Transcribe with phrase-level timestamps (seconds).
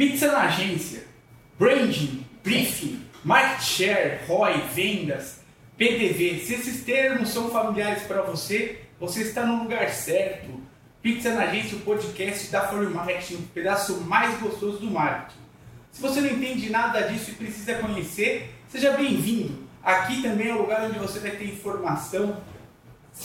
[0.00, 1.04] Pizza na agência,
[1.58, 5.40] branding, briefing, market share, ROI, vendas,
[5.76, 6.38] PDV.
[6.38, 10.58] Se esses termos são familiares para você, você está no lugar certo.
[11.02, 15.38] Pizza na agência, o podcast da For Marketing, o pedaço mais gostoso do marketing.
[15.92, 19.68] Se você não entende nada disso e precisa conhecer, seja bem-vindo.
[19.82, 22.40] Aqui também é o lugar onde você vai ter informação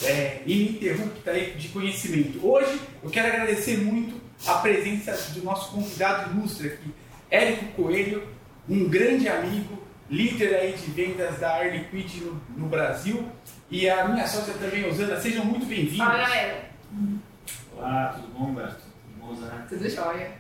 [0.04, 2.46] é, ininterrupta de conhecimento.
[2.46, 6.94] Hoje eu quero agradecer muito a presença do nosso convidado ilustre aqui,
[7.30, 8.28] Érico Coelho,
[8.68, 13.28] um grande amigo, líder aí de vendas da Air Liquid no, no Brasil,
[13.70, 15.98] e a minha sócia também, Osana, sejam muito bem-vindos.
[15.98, 16.70] Fala galera.
[17.76, 18.82] Olá, tudo bom, Humberto?
[18.82, 19.66] Tudo bom, Osana?
[19.68, 20.32] Tudo jóia.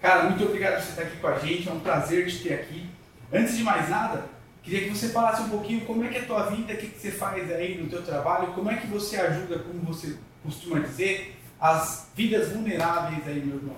[0.00, 2.54] Cara, muito obrigado por você estar aqui com a gente, é um prazer te ter
[2.54, 2.88] aqui.
[3.30, 4.24] Antes de mais nada,
[4.62, 6.86] queria que você falasse um pouquinho como é que é a tua vida, o que,
[6.86, 10.78] que você faz aí no teu trabalho, como é que você ajuda, como você costuma
[10.80, 13.76] dizer, as vidas vulneráveis aí, meu irmão.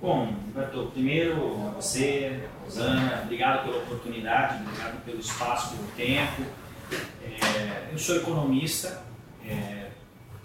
[0.00, 0.34] Bom,
[0.92, 6.42] primeiro você, Rosana, obrigado pela oportunidade, obrigado pelo espaço, pelo tempo.
[7.22, 9.02] É, eu sou economista,
[9.46, 9.90] é,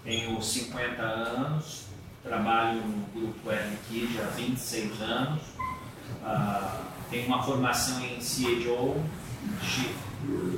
[0.04, 1.86] tenho 50 anos,
[2.22, 3.72] trabalho no grupo Air
[4.20, 5.42] há 26 anos,
[6.22, 9.02] uh, tenho uma formação em CHO,
[9.62, 9.96] Chief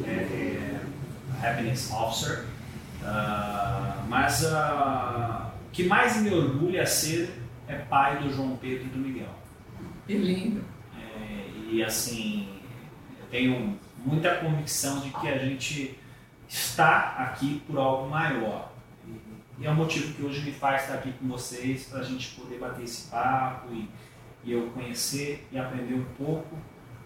[0.05, 0.81] é, é,
[1.43, 2.47] Happiness Officer,
[3.03, 7.31] uh, mas uh, o que mais me orgulha ser
[7.69, 9.29] é pai do João Pedro e do Miguel.
[10.07, 10.65] Que lindo!
[10.97, 12.49] É, e assim,
[13.21, 15.99] eu tenho muita convicção de que a gente
[16.49, 18.73] está aqui por algo maior.
[19.59, 22.35] E, é o motivo que hoje me faz estar aqui com vocês, para a gente
[22.35, 23.91] poder bater esse papo e,
[24.45, 26.57] e eu conhecer e aprender um pouco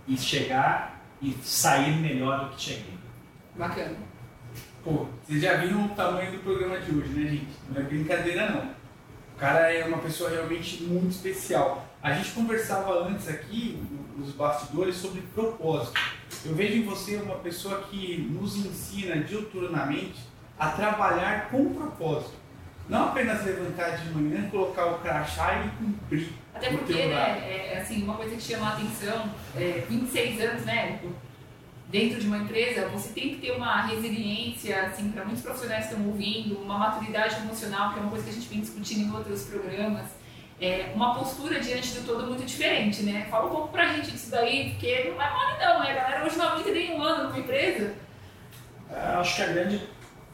[0.07, 2.99] e chegar e sair melhor do que cheguei.
[3.57, 4.12] Bacana.
[4.85, 7.49] Pô, vocês já viram o tamanho do programa de hoje, né, gente?
[7.69, 8.71] Não é brincadeira, não.
[9.35, 11.87] O cara é uma pessoa realmente muito especial.
[12.03, 13.81] A gente conversava antes aqui,
[14.17, 16.01] nos bastidores, sobre propósito.
[16.45, 20.21] Eu vejo em você uma pessoa que nos ensina diuturnamente
[20.59, 22.35] a trabalhar com propósito.
[22.89, 26.33] Não apenas levantar de manhã, colocar o crachá e cumprir.
[26.53, 31.01] Até porque, né, é, assim, uma coisa que chama a atenção, é, 26 anos, né,
[31.93, 35.93] dentro de uma empresa, você tem que ter uma resiliência, assim, para muitos profissionais que
[35.93, 39.15] estão ouvindo, uma maturidade emocional, que é uma coisa que a gente vem discutindo em
[39.15, 40.07] outros programas,
[40.59, 43.27] é, uma postura diante do todo muito diferente, né?
[43.31, 45.95] Fala um pouco pra gente disso daí, porque não é mole não, né?
[45.95, 47.95] Galera hoje não aguenta nem um ano numa empresa.
[48.91, 49.83] É, acho que a grande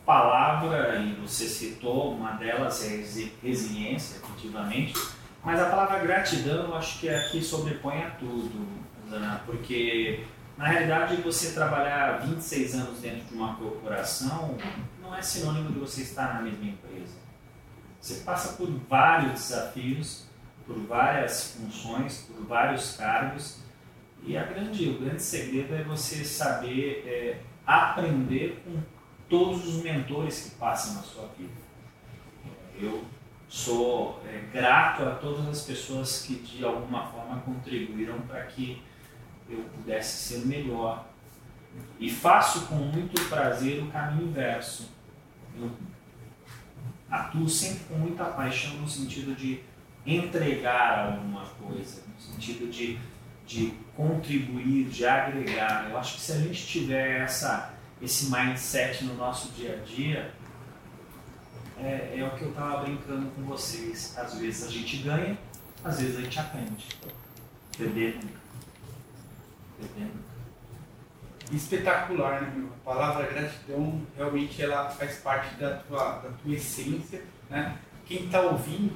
[0.07, 3.05] palavra, e você citou, uma delas é
[3.43, 4.95] resiliência, efetivamente,
[5.43, 8.65] mas a palavra gratidão acho que aqui sobrepõe a tudo,
[9.11, 10.25] Zana, porque
[10.59, 14.59] na realidade você trabalhar 26 anos dentro de uma corporação
[15.01, 17.17] não é sinônimo de você estar na mesma empresa.
[18.01, 20.27] Você passa por vários desafios,
[20.67, 23.61] por várias funções, por vários cargos,
[24.25, 28.83] e a grande, o grande segredo é você saber é, aprender com
[29.29, 31.55] todos os mentores que passam na sua vida.
[32.81, 33.05] Eu
[33.49, 38.83] sou é, grato a todas as pessoas que de alguma forma contribuíram para que
[39.49, 41.07] eu pudesse ser melhor.
[41.99, 44.91] E faço com muito prazer o caminho inverso.
[45.59, 45.71] Eu
[47.11, 49.61] atuo sempre com muita paixão no sentido de
[50.07, 52.99] entregar alguma coisa, no sentido de,
[53.47, 55.89] de contribuir, de agregar.
[55.91, 60.35] Eu acho que se a gente tiver essa, esse mindset no nosso dia a dia,
[61.79, 64.17] é, é o que eu estava brincando com vocês.
[64.17, 65.39] Às vezes a gente ganha,
[65.85, 66.87] às vezes a gente aprende.
[68.17, 68.39] Nunca.
[71.53, 72.69] Espetacular, né, meu?
[72.69, 77.79] A palavra gratidão realmente ela faz parte da tua, da tua essência, né?
[78.05, 78.95] Quem está ouvindo,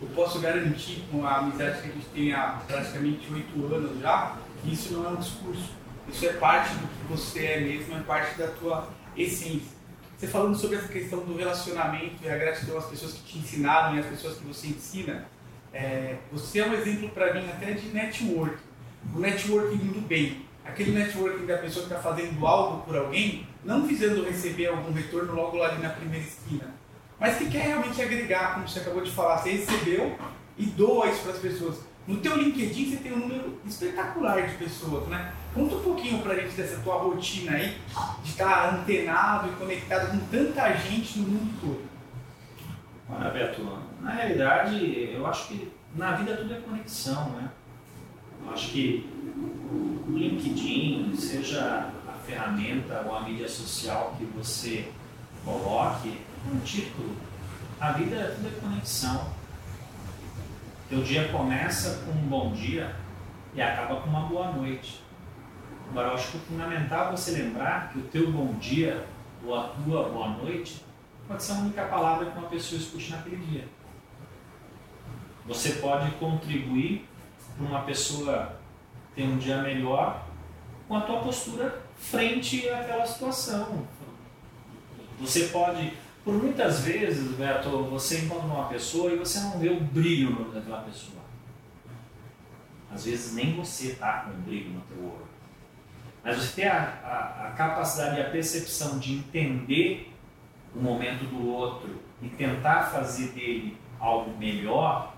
[0.00, 4.36] eu posso garantir com a amizade que a gente tem há praticamente oito anos já,
[4.62, 5.70] que isso não é um discurso.
[6.08, 9.72] Isso é parte do que você é mesmo, é parte da tua essência.
[10.16, 13.96] Você falando sobre essa questão do relacionamento e a gratidão às pessoas que te ensinaram
[13.96, 15.26] e às pessoas que você ensina,
[15.72, 18.56] é, você é um exemplo para mim até de network.
[19.14, 20.42] O networking do bem.
[20.64, 25.34] Aquele networking da pessoa que está fazendo algo por alguém, não visando receber algum retorno
[25.34, 26.72] logo lá ali na primeira esquina,
[27.18, 29.38] mas que quer realmente agregar, como você acabou de falar.
[29.38, 30.16] Você recebeu
[30.56, 31.80] e doa isso para as pessoas.
[32.06, 35.32] No teu LinkedIn você tem um número espetacular de pessoas, né?
[35.54, 37.76] Conta um pouquinho pra gente dessa tua rotina aí,
[38.24, 41.82] de estar antenado e conectado com tanta gente no mundo todo.
[43.08, 43.62] Olha, Beto,
[44.00, 47.50] na realidade, eu acho que na vida tudo é conexão, né?
[48.44, 49.08] Eu acho que
[50.08, 54.90] o LinkedIn, seja a ferramenta ou a mídia social que você
[55.44, 56.20] coloque,
[56.52, 57.16] um título,
[57.80, 59.42] a vida tudo é conexão
[60.92, 62.94] Teu dia começa com um bom dia
[63.54, 65.02] e acaba com uma boa noite.
[65.88, 69.06] Agora, eu acho que é fundamental você lembrar que o teu bom dia
[69.42, 70.84] ou a tua boa noite
[71.26, 73.66] pode ser a única palavra que uma pessoa escute naquele dia.
[75.46, 77.08] Você pode contribuir
[77.58, 78.56] uma pessoa
[79.14, 80.26] ter um dia melhor
[80.88, 83.86] com a tua postura frente àquela situação.
[85.20, 85.92] Você pode,
[86.24, 90.82] por muitas vezes, Beto, você encontra uma pessoa e você não vê o brilho daquela
[90.82, 91.22] pessoa.
[92.90, 95.28] Às vezes nem você está com brilho no teu olho.
[96.24, 100.12] Mas você tem a, a, a capacidade e a percepção de entender
[100.74, 105.14] o momento do outro e tentar fazer dele algo melhor,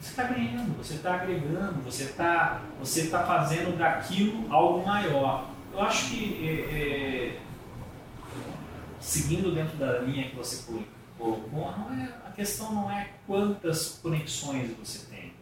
[0.00, 5.50] você está ganhando, você está agregando, você está você tá fazendo daquilo algo maior.
[5.72, 7.40] Eu acho que, é, é,
[8.98, 10.64] seguindo dentro da linha que você
[11.18, 15.34] colocou, não é, a questão não é quantas conexões você tem.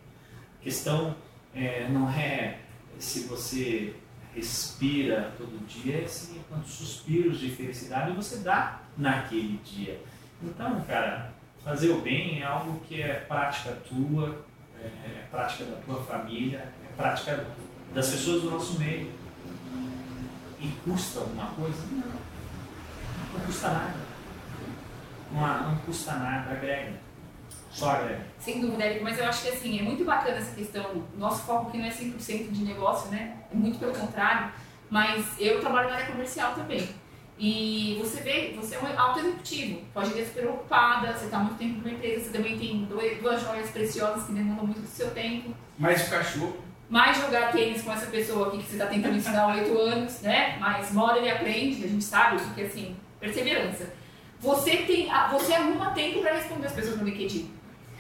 [0.60, 1.16] A questão
[1.54, 2.58] é, não é
[2.98, 3.94] se você
[4.34, 10.00] respira todo dia, é assim, quantos suspiros de felicidade você dá naquele dia.
[10.42, 11.32] Então, cara,
[11.64, 14.44] fazer o bem é algo que é prática tua,
[14.82, 17.46] é, é prática da tua família, é prática
[17.94, 19.12] das pessoas do nosso meio.
[20.60, 21.86] E custa alguma coisa?
[21.92, 22.28] Não.
[23.32, 23.94] Não custa nada.
[25.30, 26.92] Não, não custa nada, agrega.
[27.70, 28.26] Só agrega.
[28.38, 31.04] Sem dúvida, Érico, mas eu acho que assim, é muito bacana essa questão.
[31.16, 33.36] Nosso foco aqui não é 100% de negócio, né?
[33.52, 34.52] É muito pelo contrário.
[34.90, 36.88] Mas eu trabalho na área comercial também.
[37.38, 41.56] E você vê, você é um alto executivo, pode ser super ocupada, você está muito
[41.56, 42.88] tempo numa empresa, você também tem
[43.20, 45.54] duas joias preciosas que demandam muito do seu tempo.
[45.78, 46.56] Mais cachorro.
[46.90, 50.20] Mais jogar tênis com essa pessoa aqui que você está tentando ensinar há oito anos,
[50.22, 50.56] né?
[50.58, 53.92] Mas mora ele aprende, a gente sabe, porque assim, perseverança.
[54.40, 57.50] Você, tem, você arruma tempo para responder as pessoas no LinkedIn.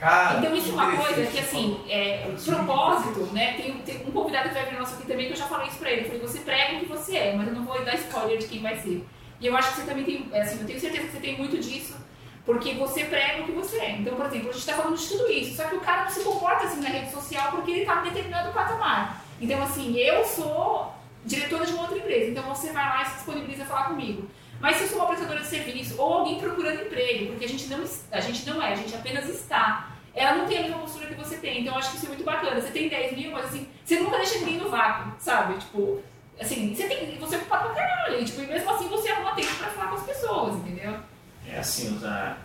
[0.00, 3.54] Cara, então isso é uma coisa que assim, é, propósito, né?
[3.54, 5.78] Tem, tem, um convidado que vai vir nosso aqui também que eu já falei isso
[5.78, 6.02] pra ele.
[6.02, 8.46] Eu falei, você prega o que você é, mas eu não vou dar spoiler de
[8.46, 9.04] quem vai ser.
[9.40, 11.38] E eu acho que você também tem, é, assim, eu tenho certeza que você tem
[11.38, 11.96] muito disso,
[12.44, 13.90] porque você prega o que você é.
[13.98, 16.10] Então, por exemplo, a gente está falando de tudo isso, só que o cara não
[16.10, 19.24] se comporta assim na rede social porque ele está em determinado patamar.
[19.40, 20.92] Então, assim, eu sou
[21.24, 24.28] diretora de uma outra empresa, então você vai lá e se disponibiliza a falar comigo.
[24.60, 27.66] Mas se eu sou uma prestadora de serviço ou alguém procurando emprego, porque a gente
[27.68, 31.06] não, a gente não é, a gente apenas está, ela não tem a mesma postura
[31.06, 31.60] que você tem.
[31.60, 32.60] Então, eu acho que isso é muito bacana.
[32.60, 35.58] Você tem 10 mil, mas assim, você nunca deixa ninguém no vácuo, sabe?
[35.58, 36.02] Tipo,
[36.40, 37.18] Assim, você tem.
[37.18, 38.20] Você é ocupado pra caralho.
[38.20, 40.98] E, tipo, e mesmo assim você arruma tempo pra falar com as pessoas, entendeu?
[41.46, 42.38] É assim, usar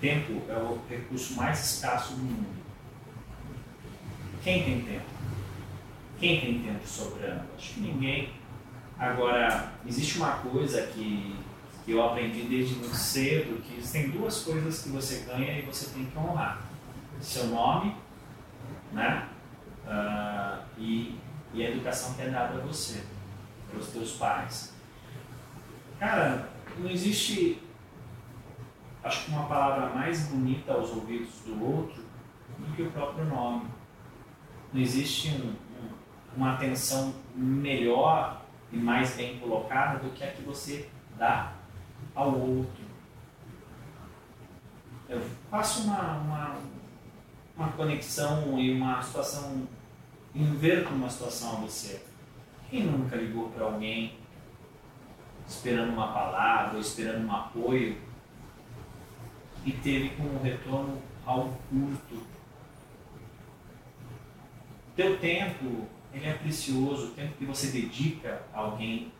[0.00, 2.64] tempo é o recurso mais escasso do mundo.
[4.42, 5.04] Quem tem tempo?
[6.18, 7.42] Quem tem tempo sobrando?
[7.56, 8.32] Acho que ninguém.
[8.98, 11.36] Agora, existe uma coisa que,
[11.84, 15.90] que eu aprendi desde muito cedo, que existem duas coisas que você ganha e você
[15.90, 16.62] tem que honrar.
[17.20, 17.96] Seu nome,
[18.92, 19.28] né?
[19.86, 21.18] Uh, e,
[21.52, 23.02] e a educação que é dada a você
[23.74, 24.72] pelos teus pais.
[25.98, 26.48] Cara,
[26.78, 27.60] não existe,
[29.02, 32.04] acho que uma palavra mais bonita aos ouvidos do outro
[32.58, 33.68] do que o próprio nome.
[34.72, 35.88] Não existe um, um,
[36.36, 38.42] uma atenção melhor
[38.72, 41.52] e mais bem colocada do que a que você dá
[42.14, 42.84] ao outro.
[45.08, 46.56] Eu faço uma, uma,
[47.56, 49.68] uma conexão e uma situação,
[50.34, 52.02] inverto uma situação a você
[52.74, 54.18] quem nunca ligou para alguém
[55.46, 57.96] esperando uma palavra, esperando um apoio
[59.64, 62.20] e teve como retorno algo curto?
[64.96, 69.12] Teu tempo, ele é precioso, o tempo que você dedica a alguém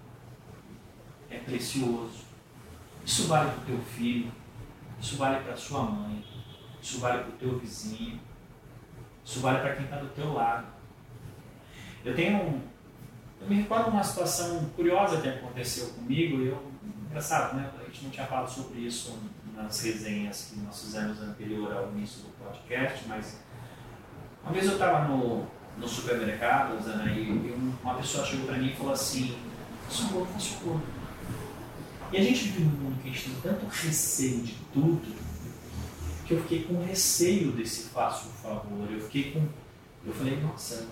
[1.30, 2.24] é precioso.
[3.06, 4.32] Isso vale para o teu filho,
[5.00, 6.24] isso vale para sua mãe,
[6.82, 8.18] isso vale para o teu vizinho,
[9.24, 10.66] isso vale para quem está do teu lado.
[12.04, 12.73] Eu tenho um,
[13.40, 16.62] eu me recordo uma situação curiosa que aconteceu comigo, e eu,
[17.08, 17.70] engraçado, né?
[17.80, 19.18] A gente não tinha falado sobre isso
[19.54, 23.38] nas resenhas que nós fizemos anterior ao início do podcast, mas
[24.42, 25.46] uma vez eu estava no,
[25.78, 29.36] no supermercado, Zana, e uma pessoa chegou para mim e falou assim,
[29.86, 30.80] faça favor, faça favor.
[32.12, 35.02] E a gente vive num mundo que a gente tem tanto receio de tudo,
[36.26, 38.88] que eu fiquei com receio desse faço favor.
[38.90, 39.46] Eu fiquei com.
[40.06, 40.86] Eu falei, nossa,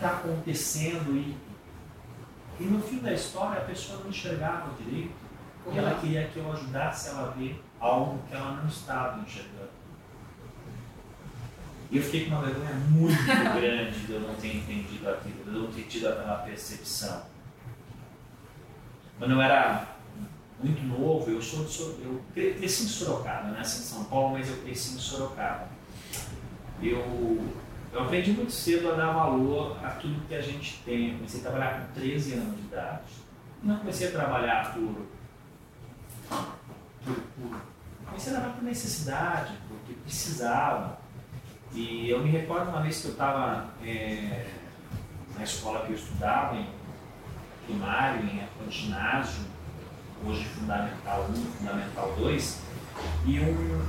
[0.00, 1.36] está acontecendo e,
[2.58, 5.12] e no fim da história a pessoa não enxergava direito
[5.70, 9.68] e ela queria que eu ajudasse ela a ver algo que ela não estava enxergando.
[11.90, 15.54] E eu fiquei com uma vergonha muito grande de eu não ter entendido aquilo, de
[15.54, 17.22] eu não ter tido aquela percepção.
[19.18, 19.96] Quando eu era
[20.62, 24.56] muito novo, eu sou, sou eu cresci em Sorocaba, nasci em São Paulo, mas eu
[24.58, 25.68] cresci em Sorocaba.
[26.82, 27.44] Eu,
[27.92, 31.10] eu aprendi muito cedo a dar valor a tudo que a gente tem.
[31.10, 33.12] Eu comecei a trabalhar com 13 anos de idade.
[33.62, 35.06] Não comecei a trabalhar por,
[37.04, 37.60] por, por
[38.06, 40.98] comecei a trabalhar por necessidade, porque precisava.
[41.72, 44.46] E eu me recordo uma vez que eu estava é,
[45.36, 46.68] na escola que eu estudava, em
[47.66, 49.44] primário, em ginásio,
[50.26, 52.60] hoje Fundamental 1, Fundamental 2,
[53.26, 53.82] e um,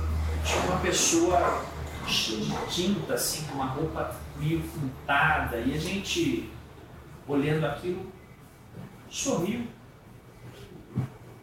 [0.44, 1.64] tinha uma pessoa
[2.06, 6.50] cheia de tinta, assim, com uma roupa meio pintada, e a gente,
[7.26, 8.10] olhando aquilo,
[9.08, 9.66] sorriu.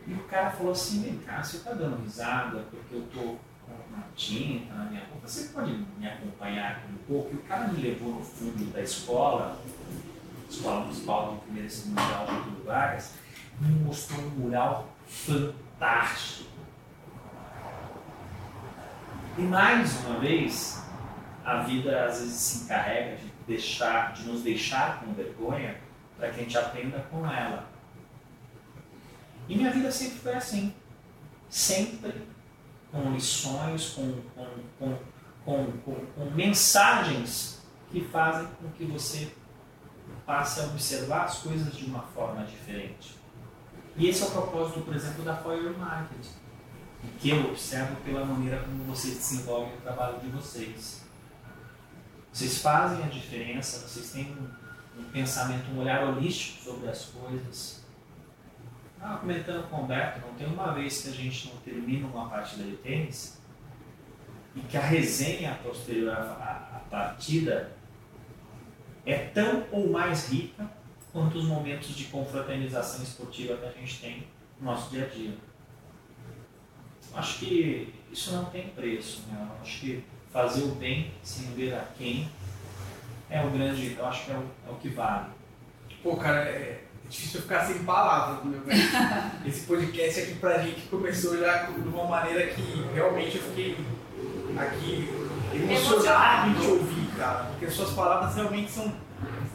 [0.08, 3.96] E o cara falou assim, vem cá, você está dando risada porque eu estou com
[3.96, 7.36] uma tinta na minha roupa, você pode me acompanhar aqui um pouco?
[7.36, 9.60] E o cara me levou no fundo da escola,
[10.50, 13.14] escola municipal do primeiro e segundo grau Getúlio Vargas,
[13.62, 16.49] me mostrou um mural fantástico.
[19.40, 20.84] E mais uma vez,
[21.46, 25.80] a vida às vezes se encarrega de, deixar, de nos deixar com vergonha
[26.18, 27.70] para que a gente aprenda com ela.
[29.48, 30.76] E minha vida sempre foi assim.
[31.48, 32.22] Sempre
[32.92, 34.22] com lições, com,
[34.78, 34.98] com,
[35.46, 39.32] com, com, mensagens que fazem com que você
[40.26, 43.18] passe a observar as coisas de uma forma diferente.
[43.96, 45.74] E esse é o propósito, por exemplo, da Foyer
[47.00, 51.04] Marketing, que eu observo pela maneira como vocês desenvolvem o trabalho de vocês.
[52.32, 57.84] Vocês fazem a diferença, vocês têm um, um pensamento, um olhar holístico sobre as coisas.
[59.02, 62.30] Ah, comentando com o Humberto, não tem uma vez que a gente não termina uma
[62.30, 63.40] partida de tênis
[64.56, 67.72] e que a resenha posterior à, à partida
[69.06, 70.70] é tão ou mais rica
[71.14, 74.28] quanto os momentos de confraternização esportiva que a gente tem
[74.60, 75.49] no nosso dia a dia.
[77.14, 79.24] Acho que isso não tem preço.
[79.30, 79.48] Né?
[79.62, 82.30] Acho que fazer o bem sem ver a quem
[83.30, 85.28] é o grande, eu acho que é o, é o que vale.
[86.02, 88.82] Pô, cara, é, é difícil ficar sem palavras, meu velho.
[89.46, 93.78] Esse podcast aqui pra gente começou já de uma maneira que realmente eu fiquei
[94.58, 95.10] aqui
[95.54, 97.46] emocionado de te ouvir, cara.
[97.46, 98.92] Porque as suas palavras realmente são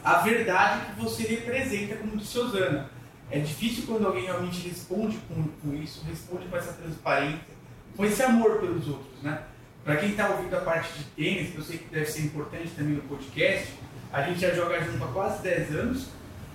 [0.03, 2.89] a verdade que você representa, como disse Osana.
[3.31, 7.55] É difícil quando alguém realmente responde com, com isso, responde com essa transparência,
[7.95, 9.41] com esse amor pelos outros, né?
[9.83, 12.69] Para quem está ouvindo a parte de tênis, que eu sei que deve ser importante
[12.75, 13.73] também no podcast,
[14.11, 16.07] a gente já joga junto há quase 10 anos.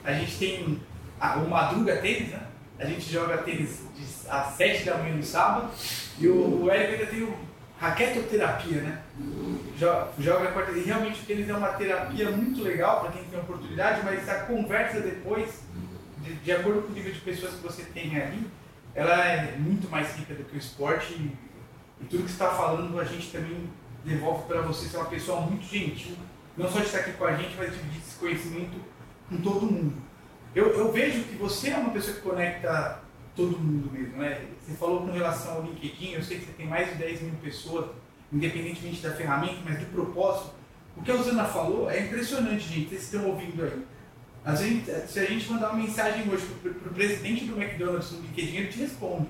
[0.02, 0.80] A gente tem
[1.20, 2.40] o Madruga Tênis, né?
[2.78, 3.82] A gente joga tênis
[4.28, 5.70] às 7 da manhã no sábado.
[6.18, 7.36] E o, o Érico ainda tem o
[7.78, 9.02] raquetoterapia, né?
[10.18, 14.00] Joga quarta e realmente o tênis é uma terapia muito legal para quem tem oportunidade,
[14.04, 15.62] mas a conversa depois,
[16.22, 18.46] de, de, acordo com o nível de pessoas que você tem ali,
[18.94, 21.36] ela é muito mais rica do que o esporte e,
[22.00, 23.68] e tudo que está falando a gente também
[24.04, 26.16] devolve para você ser uma pessoa muito gentil,
[26.56, 28.76] não só de estar aqui com a gente, mas de dividir esse conhecimento
[29.28, 29.94] com todo mundo.
[30.54, 33.00] Eu, eu vejo que você é uma pessoa que conecta
[33.36, 34.46] todo mundo mesmo, né?
[34.60, 37.34] Você falou com relação ao LinkedIn, eu sei que você tem mais de 10 mil
[37.42, 37.90] pessoas,
[38.32, 40.54] independentemente da ferramenta, mas do propósito.
[40.96, 43.86] O que a Usana falou é impressionante, gente, vocês estão ouvindo aí.
[44.44, 48.22] Às vezes, se a gente mandar uma mensagem hoje para o presidente do McDonald's no
[48.22, 49.26] LinkedIn, ele te responde.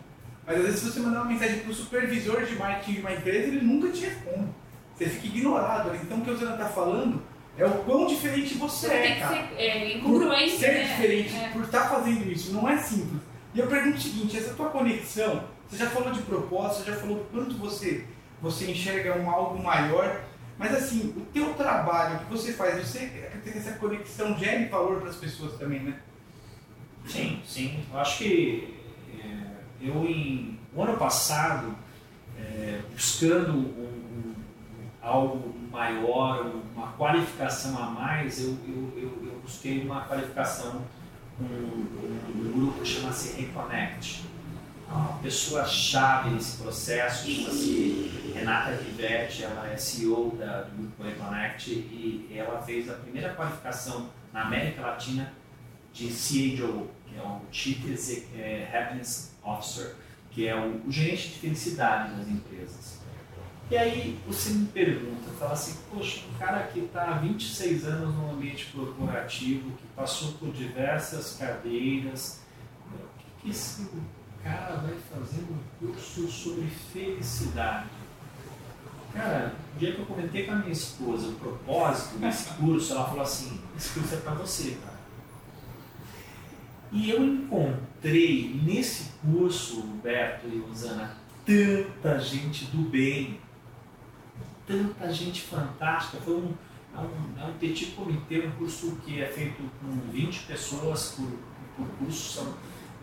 [0.47, 3.13] Mas às vezes, se você mandar uma mensagem para o supervisor de marketing de uma
[3.13, 4.49] empresa, ele nunca te responde.
[4.95, 5.95] Você fica ignorado.
[5.97, 7.23] Então, o que a Usana está falando
[7.59, 9.37] é o quão diferente você, você é, cara.
[9.37, 10.83] Ser, é, incongruente, por ser né?
[10.85, 11.49] diferente, é.
[11.49, 13.21] por estar tá fazendo isso, não é simples.
[13.55, 16.97] E eu pergunto o seguinte, essa tua conexão, você já falou de propósito, você já
[16.97, 18.05] falou quanto você,
[18.41, 20.23] você enxerga um algo maior,
[20.61, 23.07] mas assim, o teu trabalho, o que você faz, você
[23.43, 25.99] tem essa conexão gera valor para as pessoas também, né?
[27.07, 27.83] Sim, sim.
[27.91, 28.79] Eu acho que
[29.19, 29.47] é,
[29.81, 31.75] eu em o ano passado,
[32.39, 34.35] é, buscando um, um,
[35.01, 40.83] algo maior, uma qualificação a mais, eu, eu, eu, eu busquei uma qualificação
[41.41, 41.87] um,
[42.37, 44.29] um grupo que chama-se Reconnect.
[45.23, 52.61] Pessoa-chave nesse processo chama-se Renata Rivetti, ela é CEO da, do grupo Reconnect e ela
[52.63, 55.33] fez a primeira qualificação na América Latina
[55.93, 57.79] de CHO, que é o Chief
[58.35, 59.95] eh, Happiness Officer,
[60.31, 63.01] que é o, o gerente de felicidade das empresas.
[63.71, 68.15] E aí você me pergunta, fala assim, poxa, um cara que está há 26 anos
[68.17, 72.41] no ambiente corporativo, que passou por diversas cadeiras,
[72.87, 73.83] o que, que esse
[74.43, 77.89] cara vai fazer um curso sobre felicidade?
[79.13, 83.07] Cara, o dia que eu comentei com a minha esposa o propósito desse curso, ela
[83.07, 85.01] falou assim, esse curso é para você, cara.
[86.93, 93.41] E eu encontrei nesse curso, Humberto e Rosana, tanta gente do bem
[94.71, 96.19] tanta gente fantástica.
[96.23, 96.55] Foi um,
[96.95, 101.29] é um, é um petit comitê, um curso que é feito com 20 pessoas por,
[101.77, 102.35] por curso.
[102.35, 102.55] São,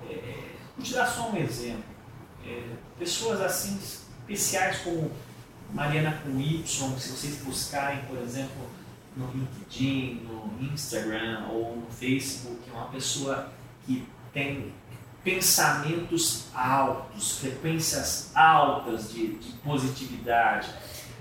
[0.09, 1.83] é, te dar só um exemplo.
[2.45, 2.63] É,
[2.97, 5.11] pessoas assim especiais como
[5.73, 8.69] Mariana com Y, se vocês buscarem, por exemplo,
[9.15, 13.51] no LinkedIn, no Instagram ou no Facebook, uma pessoa
[13.85, 14.71] que tem
[15.23, 20.69] pensamentos altos, frequências altas de, de positividade.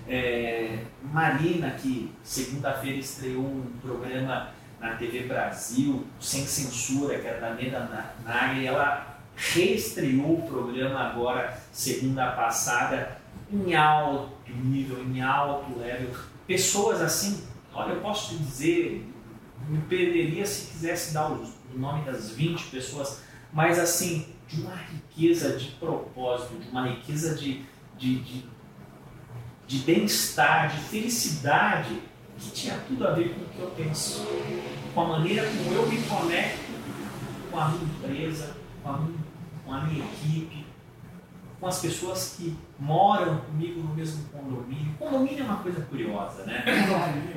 [0.09, 7.55] É, Marina, que segunda-feira estreou um programa na TV Brasil, sem censura, que era da
[7.55, 13.19] Neda Nagri, ela reestreou o programa agora, segunda passada,
[13.53, 16.11] em alto nível, em alto level.
[16.47, 19.07] Pessoas assim, olha, eu posso te dizer,
[19.69, 23.27] me perderia se quisesse dar o nome das 20 pessoas
[23.57, 27.65] mas assim, de uma riqueza de propósito, de uma riqueza de,
[27.97, 28.45] de, de,
[29.67, 32.03] de bem-estar, de felicidade,
[32.39, 34.27] que tinha tudo a ver com o que eu penso,
[34.95, 36.67] com a maneira como eu me conecto
[37.51, 39.26] com a minha empresa, com a minha,
[39.67, 40.65] com a minha equipe,
[41.61, 44.95] com as pessoas que moram comigo no mesmo condomínio.
[44.99, 46.63] Condomínio é uma coisa curiosa, né?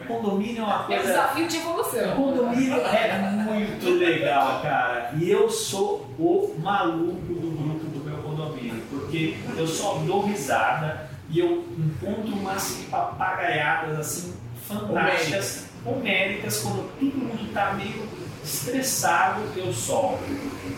[0.07, 1.01] Condomínio é uma coisa.
[1.01, 2.15] É um desafio de evolução.
[2.15, 5.11] Condomínio é muito legal, cara.
[5.17, 11.09] E eu sou o maluco do grupo do meu condomínio, porque eu só dou risada
[11.29, 14.33] e eu encontro umas papagaiadas assim
[14.67, 18.07] fantásticas, homéricas, quando todo mundo está meio
[18.43, 20.23] estressado, eu solto.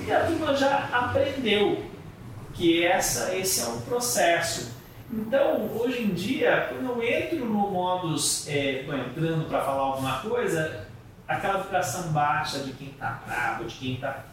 [0.07, 1.85] E a turma já aprendeu
[2.53, 4.71] que essa, esse é um processo.
[5.11, 10.19] Então, hoje em dia, quando eu entro no modus, estou é, entrando para falar alguma
[10.19, 10.87] coisa,
[11.27, 14.25] aquela vibração baixa de quem está bravo, de quem está.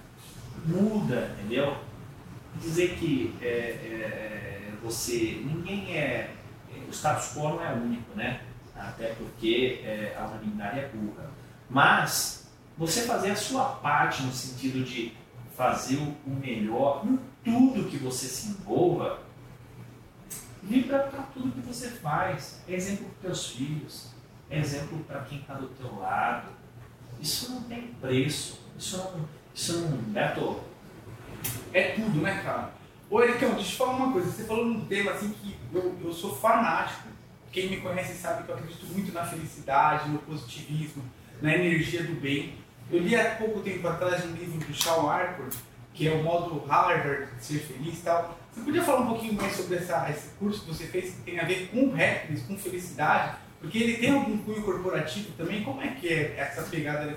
[0.64, 1.76] muda, entendeu?
[2.60, 5.42] Dizer que é, é, você.
[5.44, 6.30] ninguém é.
[6.86, 8.40] O status quo não é único, né?
[8.74, 11.30] Até porque é, a humanidade é burra.
[11.68, 12.37] Mas
[12.78, 15.12] você fazer a sua parte no sentido de
[15.56, 19.20] fazer o melhor em tudo que você se envolva,
[20.62, 22.62] vibra para tudo que você faz.
[22.68, 24.14] É exemplo para os teus filhos,
[24.48, 26.48] é exemplo para quem está do teu lado.
[27.20, 28.60] Isso não tem preço.
[28.78, 29.28] Isso não.
[29.52, 29.98] Isso não.
[29.98, 30.60] Beto.
[31.72, 32.72] É tudo, né, cara?
[33.10, 34.30] Ô, Ericão, deixa eu te falar uma coisa.
[34.30, 37.08] Você falou num tema assim que eu, eu sou fanático.
[37.50, 41.02] Quem me conhece sabe que eu acredito muito na felicidade, no positivismo,
[41.42, 42.54] na energia do bem.
[42.90, 45.46] Eu li há pouco tempo atrás um livro do Shaw Harper,
[45.92, 48.38] que é o modo Harvard de ser feliz e tal.
[48.52, 51.38] Você podia falar um pouquinho mais sobre essa, esse curso que você fez que tem
[51.38, 53.36] a ver com happiness, com felicidade?
[53.60, 55.64] Porque ele tem algum cunho corporativo também?
[55.64, 57.16] Como é que é essa pegada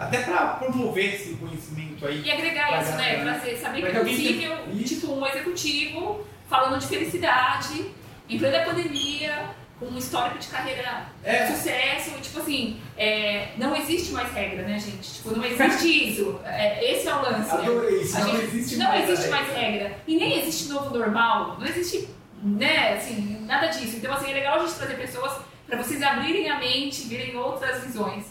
[0.00, 2.22] até para promover esse conhecimento aí.
[2.22, 3.22] E agregar isso, né?
[3.22, 7.90] Para saber que é possível, tipo, um executivo falando de felicidade,
[8.28, 9.50] em plena pandemia,
[9.82, 11.46] um histórico de carreira é.
[11.46, 15.14] sucesso, tipo assim, é, não existe mais regra, né, gente?
[15.14, 16.40] Tipo, não existe isso.
[16.44, 17.50] É, esse é o lance.
[17.50, 19.96] Adorei isso, não gente, existe não mais existe mais regra.
[20.06, 22.08] E nem existe novo normal, não existe,
[22.42, 23.96] né, assim, nada disso.
[23.96, 27.84] Então, assim, é legal a gente trazer pessoas para vocês abrirem a mente, verem outras
[27.84, 28.26] visões.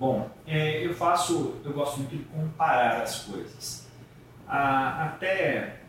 [0.00, 3.86] Bom, é, eu faço, eu gosto muito de comparar as coisas.
[4.46, 5.80] Ah, até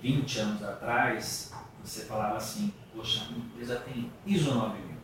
[0.00, 1.52] 20 anos atrás,
[1.84, 4.94] você falava assim, poxa, a minha empresa tem ISO 9000.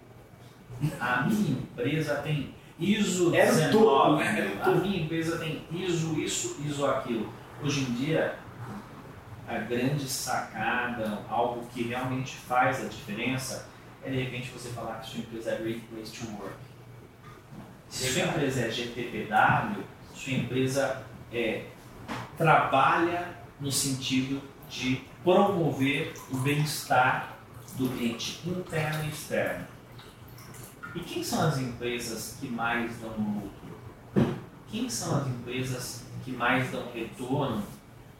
[0.98, 3.70] A minha empresa tem ISO 19.
[3.70, 4.58] Topo, né?
[4.62, 7.30] A minha empresa tem ISO isso, ISO aquilo.
[7.62, 8.38] Hoje em dia,
[9.46, 13.68] a grande sacada, algo que realmente faz a diferença,
[14.02, 16.56] é de repente você falar que sua empresa é Great Place to Work.
[17.90, 21.66] Se sua empresa é GTPW, sua empresa é,
[22.38, 24.40] trabalha no sentido
[24.70, 27.36] de promover o bem-estar
[27.76, 29.66] do cliente interno e externo.
[30.94, 34.40] E quem são as empresas que mais dão lucro?
[34.68, 37.62] Quem são as empresas que mais dão retorno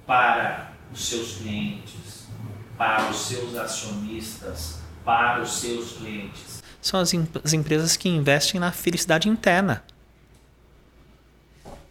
[0.06, 2.28] para os seus clientes,
[2.76, 6.62] para os seus acionistas, para os seus clientes?
[6.80, 7.12] São as,
[7.44, 9.82] as empresas que investem na felicidade interna.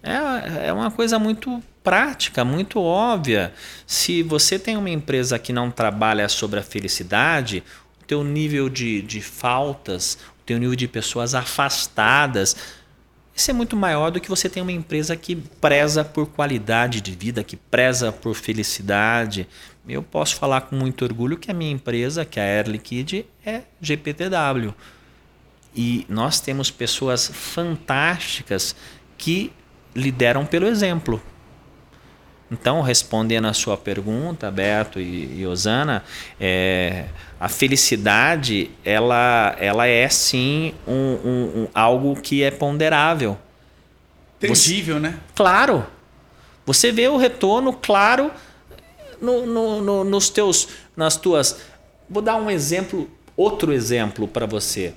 [0.01, 3.53] É, é uma coisa muito prática, muito óbvia.
[3.85, 7.63] Se você tem uma empresa que não trabalha sobre a felicidade,
[8.01, 12.55] o teu nível de, de faltas, o teu nível de pessoas afastadas,
[13.39, 17.12] isso é muito maior do que você tem uma empresa que preza por qualidade de
[17.12, 19.47] vida, que preza por felicidade.
[19.88, 23.25] Eu posso falar com muito orgulho que a minha empresa, que é a Air Liquid,
[23.45, 24.75] é GPTW.
[25.73, 28.75] E nós temos pessoas fantásticas
[29.17, 29.53] que
[29.95, 31.21] lideram pelo exemplo.
[32.52, 36.04] Então, respondendo a sua pergunta, Beto e, e Osana,
[36.39, 37.06] é,
[37.39, 43.38] a felicidade ela, ela é sim um, um, um algo que é ponderável.
[44.39, 45.19] Tangível, Você, né?
[45.36, 45.86] Claro.
[46.65, 48.32] Você vê o retorno claro
[49.21, 51.58] no, no, no, nos teus, nas tuas.
[52.10, 54.93] Vou dar um exemplo, outro exemplo para você,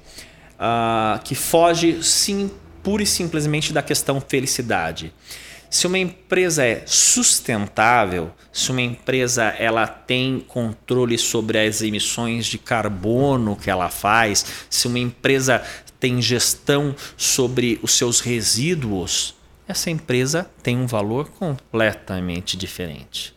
[0.54, 2.50] uh, que foge sim,
[2.82, 5.12] pura e simplesmente da questão felicidade.
[5.70, 12.58] Se uma empresa é sustentável, se uma empresa ela tem controle sobre as emissões de
[12.58, 15.62] carbono que ela faz, se uma empresa
[15.98, 19.34] tem gestão sobre os seus resíduos,
[19.66, 23.34] essa empresa tem um valor completamente diferente.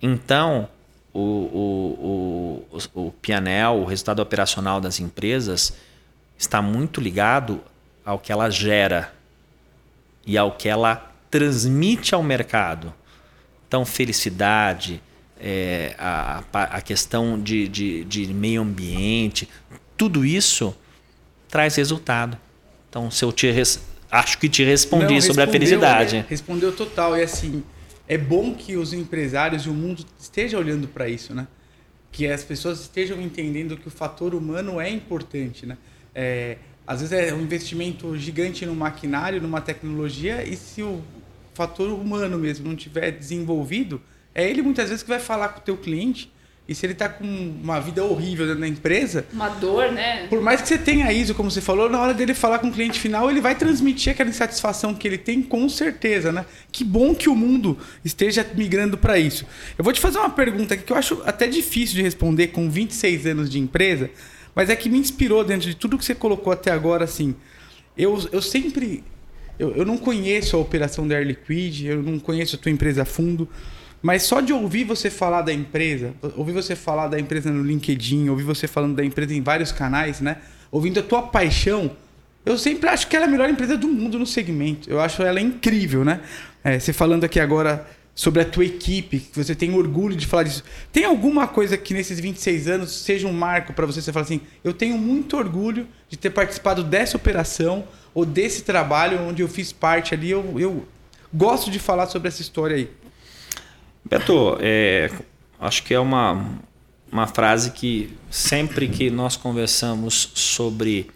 [0.00, 0.68] Então,
[1.12, 5.74] o, o, o, o Pianel, o resultado operacional das empresas,
[6.38, 7.60] está muito ligado
[8.04, 9.12] ao que ela gera
[10.24, 12.94] e ao que ela transmite ao mercado.
[13.66, 15.02] Então, felicidade,
[15.38, 19.48] é, a, a questão de, de, de meio ambiente,
[19.96, 20.74] tudo isso
[21.48, 22.38] traz resultado.
[22.88, 23.80] Então, se eu te res...
[24.10, 26.16] acho que te respondi Não, sobre a felicidade.
[26.16, 26.26] Né?
[26.28, 27.16] Respondeu total.
[27.16, 27.62] E assim,
[28.06, 31.46] é bom que os empresários e o mundo estejam olhando para isso, né?
[32.10, 35.76] Que as pessoas estejam entendendo que o fator humano é importante, né?
[36.14, 41.02] É, às vezes é um investimento gigante no maquinário, numa tecnologia, e se o
[41.52, 44.00] fator humano mesmo não tiver desenvolvido,
[44.34, 46.32] é ele muitas vezes que vai falar com o teu cliente.
[46.68, 49.24] E se ele está com uma vida horrível dentro da empresa.
[49.32, 50.26] Uma dor, né?
[50.28, 52.72] Por mais que você tenha isso, como você falou, na hora dele falar com o
[52.72, 56.44] cliente final, ele vai transmitir aquela insatisfação que ele tem, com certeza, né?
[56.70, 59.46] Que bom que o mundo esteja migrando para isso.
[59.78, 62.68] Eu vou te fazer uma pergunta aqui que eu acho até difícil de responder com
[62.68, 64.10] 26 anos de empresa.
[64.58, 67.32] Mas é que me inspirou dentro de tudo que você colocou até agora, assim.
[67.96, 69.04] Eu, eu sempre.
[69.56, 73.02] Eu, eu não conheço a operação da Air Liquid, eu não conheço a tua empresa
[73.02, 73.48] a fundo.
[74.02, 78.28] Mas só de ouvir você falar da empresa, ouvir você falar da empresa no LinkedIn,
[78.30, 80.38] ouvir você falando da empresa em vários canais, né?
[80.72, 81.92] Ouvindo a tua paixão,
[82.44, 84.90] eu sempre acho que ela é a melhor empresa do mundo no segmento.
[84.90, 86.20] Eu acho ela incrível, né?
[86.64, 87.86] É, você falando aqui agora
[88.18, 90.64] sobre a tua equipe, que você tem orgulho de falar disso.
[90.90, 94.02] Tem alguma coisa que nesses 26 anos seja um marco para você?
[94.02, 99.20] Você fala assim, eu tenho muito orgulho de ter participado dessa operação ou desse trabalho
[99.20, 100.30] onde eu fiz parte ali.
[100.30, 100.84] Eu, eu
[101.32, 102.90] gosto de falar sobre essa história aí.
[104.04, 105.12] Beto, é,
[105.60, 106.44] acho que é uma,
[107.12, 111.08] uma frase que sempre que nós conversamos sobre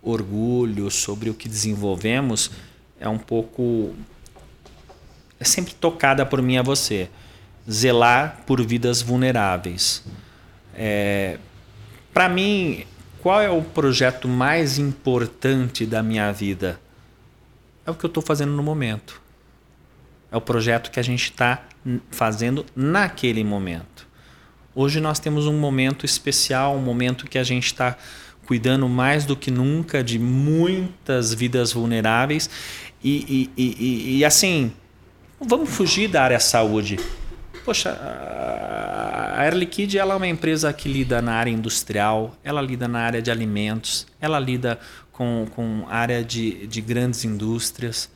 [0.00, 2.50] orgulho, sobre o que desenvolvemos,
[2.98, 3.94] é um pouco
[5.38, 7.08] é sempre tocada por mim a você.
[7.70, 10.04] Zelar por vidas vulneráveis.
[10.74, 11.38] É,
[12.12, 12.84] Para mim,
[13.20, 16.80] qual é o projeto mais importante da minha vida?
[17.84, 19.20] É o que eu estou fazendo no momento.
[20.30, 21.62] É o projeto que a gente está
[22.10, 24.06] fazendo naquele momento.
[24.74, 27.96] Hoje nós temos um momento especial, um momento que a gente está
[28.46, 32.48] cuidando mais do que nunca de muitas vidas vulneráveis.
[33.02, 34.72] E, e, e, e assim,
[35.38, 36.98] Vamos fugir da área saúde.
[37.62, 42.88] Poxa, a Air Liquide ela é uma empresa que lida na área industrial, ela lida
[42.88, 44.78] na área de alimentos, ela lida
[45.12, 48.10] com, com área de, de grandes indústrias.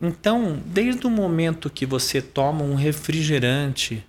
[0.00, 4.04] Então, desde o momento que você toma um refrigerante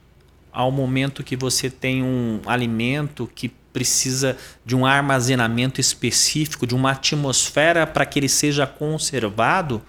[0.52, 6.92] ao momento que você tem um alimento que precisa de um armazenamento específico, de uma
[6.92, 9.82] atmosfera para que ele seja conservado,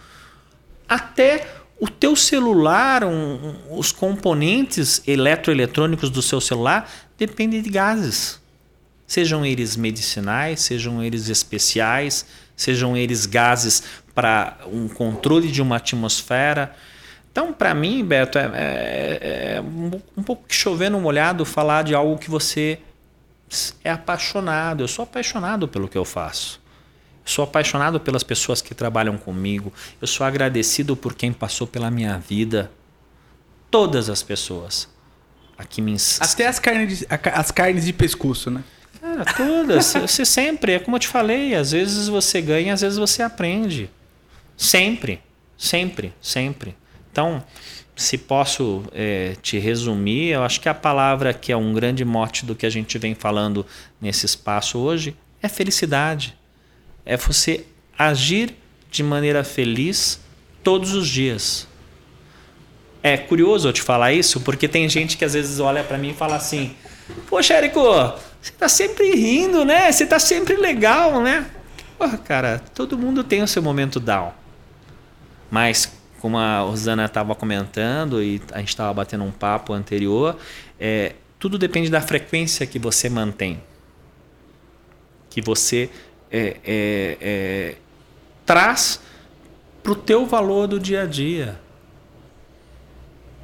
[0.87, 8.40] até o teu celular, um, os componentes eletroeletrônicos do seu celular dependem de gases.
[9.06, 12.24] Sejam eles medicinais, sejam eles especiais,
[12.56, 13.82] sejam eles gases
[14.14, 16.74] para um controle de uma atmosfera.
[17.30, 19.18] Então, para mim, Beto, é, é,
[19.56, 19.60] é,
[20.16, 22.78] um pouco chovendo molhado falar de algo que você
[23.82, 24.82] é apaixonado.
[24.82, 26.63] Eu sou apaixonado pelo que eu faço.
[27.24, 29.72] Sou apaixonado pelas pessoas que trabalham comigo.
[30.00, 32.70] Eu sou agradecido por quem passou pela minha vida.
[33.70, 34.88] Todas as pessoas.
[35.56, 38.62] Aqui me Até as carnes, de, as carnes de pescoço, né?
[39.00, 39.94] Cara, todas.
[40.02, 43.88] você sempre, é como eu te falei, às vezes você ganha, às vezes você aprende.
[44.56, 45.22] Sempre,
[45.56, 46.76] sempre, sempre.
[47.10, 47.42] Então,
[47.96, 52.44] se posso é, te resumir, eu acho que a palavra que é um grande mote
[52.44, 53.64] do que a gente vem falando
[54.00, 56.37] nesse espaço hoje é felicidade
[57.04, 57.64] é você
[57.98, 58.54] agir
[58.90, 60.20] de maneira feliz
[60.62, 61.68] todos os dias.
[63.02, 66.10] É curioso eu te falar isso, porque tem gente que às vezes olha para mim
[66.10, 66.74] e fala assim:
[67.28, 67.82] Poxa, Érico,
[68.40, 69.92] você tá sempre rindo, né?
[69.92, 71.46] Você tá sempre legal, né?
[71.98, 74.32] Porra, cara, todo mundo tem o seu momento down.
[75.50, 80.38] Mas como a Rosana estava comentando e a gente estava batendo um papo anterior,
[80.80, 83.62] é, tudo depende da frequência que você mantém,
[85.28, 85.90] que você
[86.35, 87.75] é, é, é
[88.44, 89.01] traz
[89.83, 91.61] para o teu valor do dia a dia.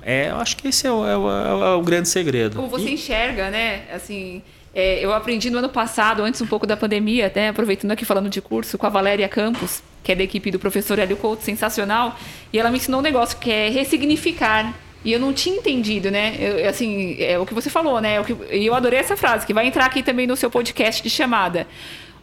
[0.02, 2.56] É, eu acho que esse é o, é o, é o grande segredo.
[2.56, 2.94] Como você e...
[2.94, 3.82] enxerga, né?
[3.92, 4.42] Assim,
[4.74, 8.40] eu aprendi no ano passado, antes um pouco da pandemia, até aproveitando aqui falando de
[8.40, 12.18] curso, com a Valéria Campos, que é da equipe do professor Hélio Couto, sensacional,
[12.52, 14.74] e ela me ensinou um negócio que é ressignificar.
[15.04, 16.36] E eu não tinha entendido, né?
[16.38, 18.16] Eu, assim, é o que você falou, né?
[18.50, 21.66] E eu adorei essa frase, que vai entrar aqui também no seu podcast de chamada.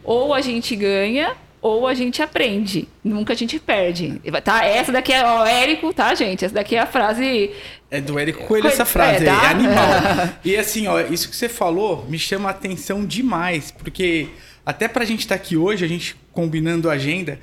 [0.08, 2.88] Ou a gente ganha, ou a gente aprende.
[3.04, 4.18] Nunca a gente perde.
[4.42, 4.64] Tá?
[4.64, 6.46] Essa daqui é o Érico, tá, gente?
[6.46, 7.50] Essa daqui é a frase.
[7.90, 9.44] É do Érico Coelho essa frase, é, tá?
[9.44, 9.88] é animal.
[10.42, 14.28] e assim, ó, isso que você falou me chama a atenção demais, porque
[14.64, 17.38] até pra gente estar tá aqui hoje, a gente combinando a agenda,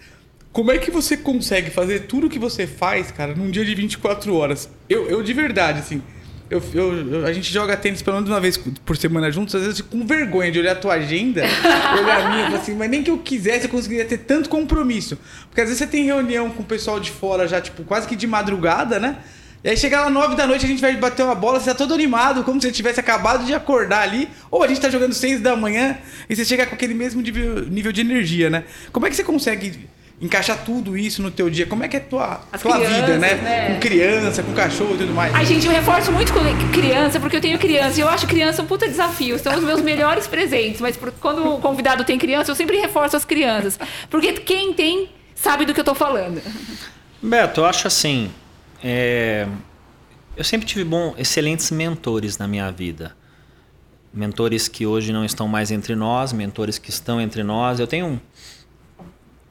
[0.52, 3.76] como é que você consegue fazer tudo o que você faz, cara, num dia de
[3.76, 4.68] 24 horas?
[4.90, 6.02] Eu, eu de verdade, assim,
[6.50, 9.82] eu, eu, a gente joga tênis pelo menos uma vez por semana juntos, às vezes
[9.82, 11.42] com vergonha de olhar a tua agenda,
[12.00, 15.18] olhar a minha, assim, mas nem que eu quisesse eu conseguiria ter tanto compromisso.
[15.50, 18.16] Porque às vezes você tem reunião com o pessoal de fora já, tipo, quase que
[18.16, 19.18] de madrugada, né?
[19.64, 21.74] E aí chega lá nove da noite, a gente vai bater uma bola, você tá
[21.74, 24.30] todo animado, como se você tivesse acabado de acordar ali.
[24.52, 25.98] Ou a gente tá jogando seis da manhã
[26.30, 28.66] e você chega com aquele mesmo nível, nível de energia, né?
[28.92, 29.88] Como é que você consegue
[30.20, 31.66] encaixar tudo isso no teu dia.
[31.66, 33.36] Como é que é a tua, tua vida, né?
[33.36, 33.74] né?
[33.74, 35.34] Com criança, com cachorro e tudo mais.
[35.34, 36.40] Ai, gente, eu reforço muito com
[36.72, 39.38] criança, porque eu tenho criança e eu acho criança um puta desafio.
[39.40, 40.80] São os meus melhores presentes.
[40.80, 43.78] Mas por, quando o convidado tem criança, eu sempre reforço as crianças.
[44.10, 46.42] Porque quem tem sabe do que eu tô falando.
[47.22, 48.32] Beto, eu acho assim.
[48.84, 49.48] É...
[50.38, 53.16] Eu sempre tive bom, excelentes mentores na minha vida.
[54.14, 57.80] Mentores que hoje não estão mais entre nós, mentores que estão entre nós.
[57.80, 58.20] Eu tenho um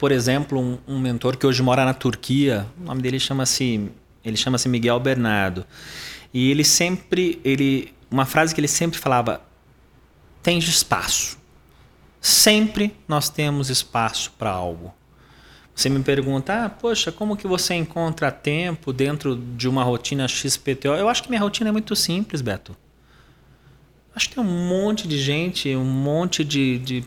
[0.05, 3.89] por exemplo, um, um, mentor que hoje mora na Turquia, o nome dele chama-se
[4.23, 5.65] ele chama-se Miguel Bernardo.
[6.31, 9.41] E ele sempre ele uma frase que ele sempre falava:
[10.43, 11.39] "Tem espaço.
[12.21, 14.93] Sempre nós temos espaço para algo."
[15.73, 20.89] Você me pergunta, ah, poxa, como que você encontra tempo dentro de uma rotina XPTO?
[20.89, 22.77] Eu acho que minha rotina é muito simples, Beto.
[24.15, 27.03] Acho que tem um monte de gente, um monte de, de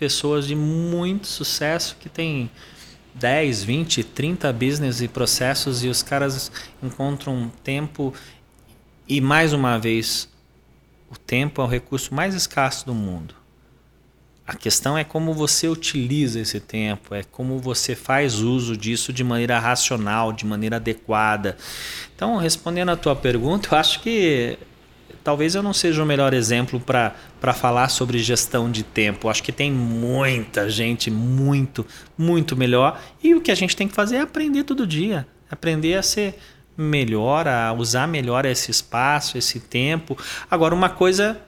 [0.00, 2.50] pessoas de muito sucesso que tem
[3.14, 6.50] 10, 20, 30 business e processos e os caras
[6.82, 8.14] encontram tempo
[9.06, 10.26] e mais uma vez
[11.10, 13.34] o tempo é o recurso mais escasso do mundo.
[14.46, 19.22] A questão é como você utiliza esse tempo, é como você faz uso disso de
[19.22, 21.58] maneira racional, de maneira adequada.
[22.16, 24.58] Então, respondendo a tua pergunta, eu acho que
[25.22, 29.28] talvez eu não seja o melhor exemplo para falar sobre gestão de tempo.
[29.28, 33.00] Acho que tem muita gente muito, muito melhor.
[33.22, 35.26] E o que a gente tem que fazer é aprender todo dia.
[35.50, 36.38] Aprender a ser
[36.76, 40.16] melhor, a usar melhor esse espaço, esse tempo.
[40.50, 41.40] Agora, uma coisa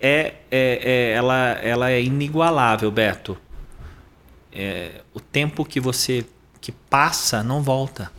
[0.00, 3.36] é, é, é ela, ela é inigualável, Beto.
[4.52, 6.24] É, o tempo que você
[6.60, 8.12] que passa não volta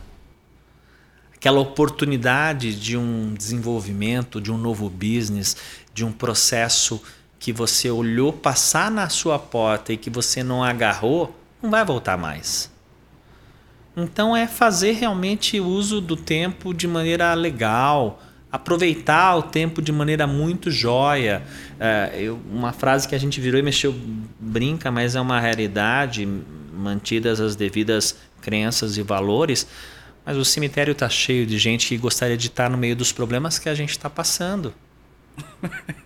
[1.44, 5.54] aquela oportunidade de um desenvolvimento, de um novo business,
[5.92, 7.02] de um processo
[7.38, 12.16] que você olhou passar na sua porta e que você não agarrou, não vai voltar
[12.16, 12.72] mais.
[13.94, 20.26] Então é fazer realmente uso do tempo de maneira legal, aproveitar o tempo de maneira
[20.26, 21.42] muito jóia.
[21.78, 23.94] É, eu, uma frase que a gente virou e mexeu,
[24.40, 26.26] brinca, mas é uma realidade,
[26.72, 29.66] mantidas as devidas crenças e valores.
[30.24, 33.58] Mas o cemitério está cheio de gente que gostaria de estar no meio dos problemas
[33.58, 34.74] que a gente está passando.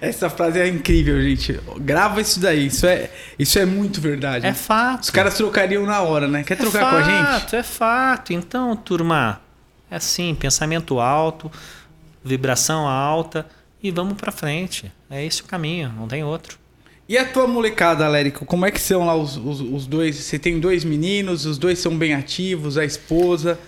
[0.00, 1.58] Essa frase é incrível, gente.
[1.78, 2.66] Grava isso daí.
[2.66, 4.46] Isso é, isso é muito verdade.
[4.46, 5.04] É fato.
[5.04, 6.42] Os caras trocariam na hora, né?
[6.42, 7.56] Quer trocar é fato, com a gente?
[7.56, 8.32] É fato.
[8.32, 9.40] Então, turma,
[9.90, 11.50] é assim: pensamento alto,
[12.22, 13.46] vibração alta
[13.82, 14.92] e vamos para frente.
[15.08, 16.58] É esse o caminho, não tem outro.
[17.08, 20.16] E a tua molecada, Alérico, como é que são lá os, os, os, dois?
[20.16, 23.58] Você tem dois meninos, os dois são bem ativos, a esposa.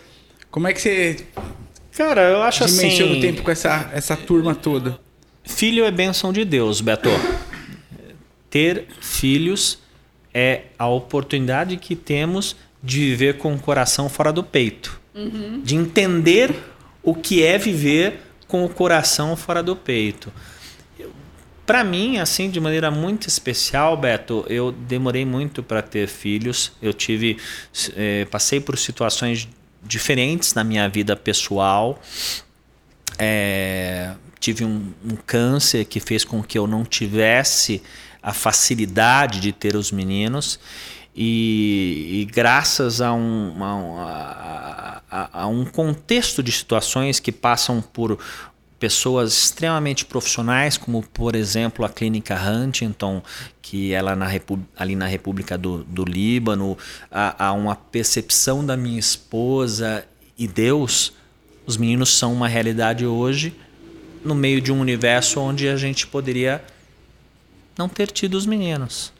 [0.50, 1.16] Como é que você.
[1.92, 3.02] Cara, eu acho assim.
[3.02, 4.98] O tempo com essa, essa turma toda?
[5.44, 7.10] Filho é bênção de Deus, Beto.
[8.48, 9.78] Ter filhos
[10.32, 14.98] é a oportunidade que temos de viver com o coração fora do peito.
[15.14, 15.60] Uhum.
[15.62, 16.54] De entender
[17.02, 20.32] o que é viver com o coração fora do peito.
[21.66, 26.70] Para mim, assim, de maneira muito especial, Beto, eu demorei muito para ter filhos.
[26.80, 27.38] Eu tive,
[27.96, 29.48] eh, passei por situações
[29.82, 32.00] diferentes na minha vida pessoal.
[33.18, 37.82] É, tive um, um câncer que fez com que eu não tivesse
[38.22, 40.60] a facilidade de ter os meninos.
[41.16, 48.18] E, e graças a um, a, a, a um contexto de situações que passam por
[48.78, 53.22] pessoas extremamente profissionais, como por exemplo a clínica Huntington,
[53.62, 54.26] que ela na
[54.76, 56.76] ali na República do, do Líbano,
[57.10, 60.06] há, uma percepção da minha esposa
[60.38, 61.12] e Deus.
[61.66, 63.54] Os meninos são uma realidade hoje
[64.24, 66.62] no meio de um universo onde a gente poderia
[67.78, 69.12] não ter tido os meninos.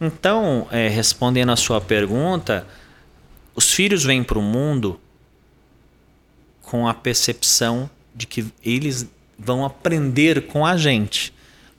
[0.00, 2.66] Então, é, respondendo a sua pergunta,
[3.54, 5.00] os filhos vêm para o mundo
[6.60, 9.06] com a percepção de que eles
[9.38, 11.32] vão aprender com a gente,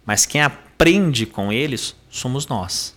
[0.05, 2.95] mas quem aprende com eles somos nós.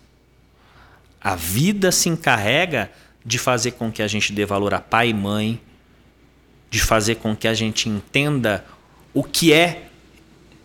[1.21, 2.91] A vida se encarrega
[3.25, 5.61] de fazer com que a gente dê valor a pai e mãe,
[6.71, 8.65] de fazer com que a gente entenda
[9.13, 9.87] o que é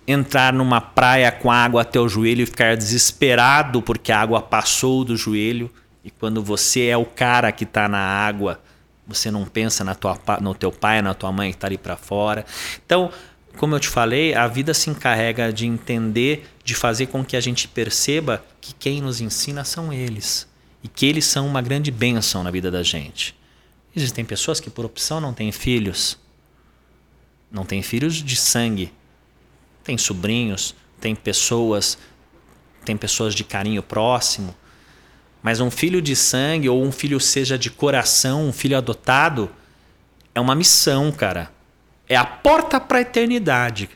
[0.08, 5.04] entrar numa praia com água até o joelho e ficar desesperado porque a água passou
[5.04, 5.72] do joelho
[6.04, 8.62] e quando você é o cara que está na água
[9.08, 11.96] você não pensa na tua, no teu pai, na tua mãe que está ali para
[11.96, 12.46] fora.
[12.86, 13.12] Então,
[13.58, 17.42] como eu te falei, a vida se encarrega de entender, de fazer com que a
[17.42, 20.48] gente perceba que quem nos ensina são eles
[20.84, 23.36] e que eles são uma grande bênção na vida da gente.
[23.96, 26.18] Existem pessoas que por opção não têm filhos,
[27.50, 28.92] não têm filhos de sangue,
[29.84, 31.98] tem sobrinhos, tem pessoas,
[32.84, 34.54] tem pessoas de carinho próximo,
[35.46, 39.48] mas um filho de sangue ou um filho seja de coração, um filho adotado,
[40.34, 41.52] é uma missão, cara.
[42.10, 43.88] É a porta para a eternidade.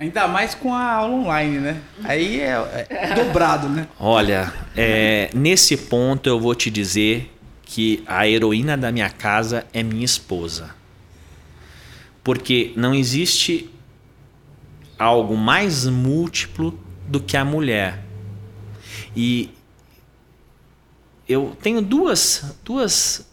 [0.00, 1.82] Ainda mais com a aula online, né?
[2.02, 3.86] Aí é, é dobrado, né?
[4.00, 9.82] Olha, é, nesse ponto eu vou te dizer que a heroína da minha casa é
[9.82, 10.70] minha esposa.
[12.24, 13.68] Porque não existe
[14.98, 18.02] algo mais múltiplo do que a mulher.
[19.14, 19.50] E
[21.28, 23.26] eu tenho duas, duas,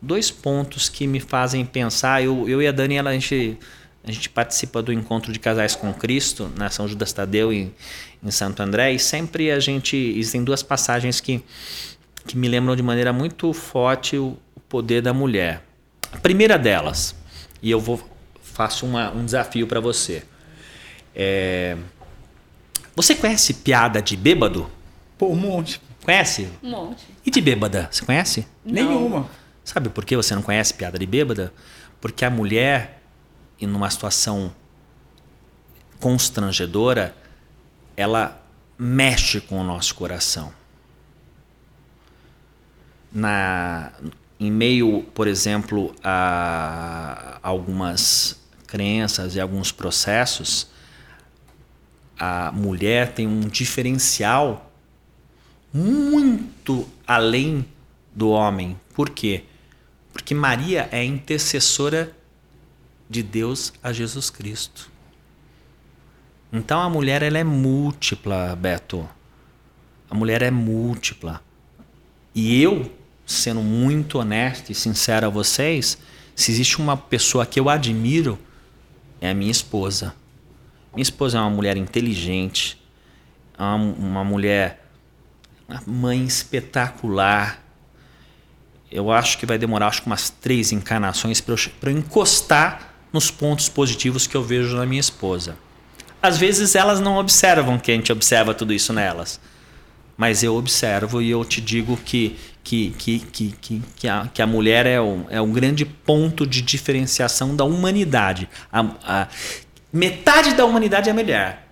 [0.00, 2.22] dois pontos que me fazem pensar.
[2.22, 3.58] Eu, eu e a Daniela, a gente,
[4.02, 7.74] a gente participa do encontro de casais com Cristo na São Judas Tadeu em,
[8.22, 11.42] em Santo André e sempre a gente existem duas passagens que
[12.26, 15.62] que me lembram de maneira muito forte o, o poder da mulher.
[16.12, 17.14] A primeira delas,
[17.62, 18.02] e eu vou
[18.40, 20.22] faço uma, um desafio para você.
[21.14, 21.76] É,
[22.94, 24.70] você conhece piada de bêbado?
[25.18, 25.80] Pô, um monte.
[26.04, 26.50] Conhece?
[26.62, 27.06] Um monte.
[27.24, 28.46] E de bêbada, você conhece?
[28.62, 29.26] Nenhuma.
[29.64, 31.52] Sabe por que você não conhece piada de bêbada?
[31.98, 33.02] Porque a mulher,
[33.58, 34.54] em uma situação
[35.98, 37.16] constrangedora,
[37.96, 38.38] ela
[38.78, 40.52] mexe com o nosso coração.
[43.10, 43.92] Na,
[44.38, 50.68] em meio, por exemplo, a algumas crenças e alguns processos,
[52.18, 54.63] a mulher tem um diferencial
[55.74, 57.66] muito além
[58.14, 58.78] do homem.
[58.94, 59.42] Por quê?
[60.12, 62.16] Porque Maria é intercessora
[63.10, 64.88] de Deus a Jesus Cristo.
[66.52, 69.08] Então a mulher ela é múltipla, Beto.
[70.08, 71.42] A mulher é múltipla.
[72.32, 72.92] E eu,
[73.26, 75.98] sendo muito honesto e sincero a vocês,
[76.36, 78.38] se existe uma pessoa que eu admiro,
[79.20, 80.14] é a minha esposa.
[80.92, 82.80] Minha esposa é uma mulher inteligente,
[83.58, 84.83] é uma, uma mulher
[85.68, 87.62] uma mãe espetacular.
[88.90, 93.30] Eu acho que vai demorar acho que umas três encarnações para eu, eu encostar nos
[93.30, 95.56] pontos positivos que eu vejo na minha esposa.
[96.22, 99.40] Às vezes elas não observam que a gente observa tudo isso nelas.
[100.16, 104.40] Mas eu observo e eu te digo que, que, que, que, que, que, a, que
[104.40, 108.48] a mulher é um, é um grande ponto de diferenciação da humanidade.
[108.72, 109.28] A, a,
[109.92, 111.63] metade da humanidade é a mulher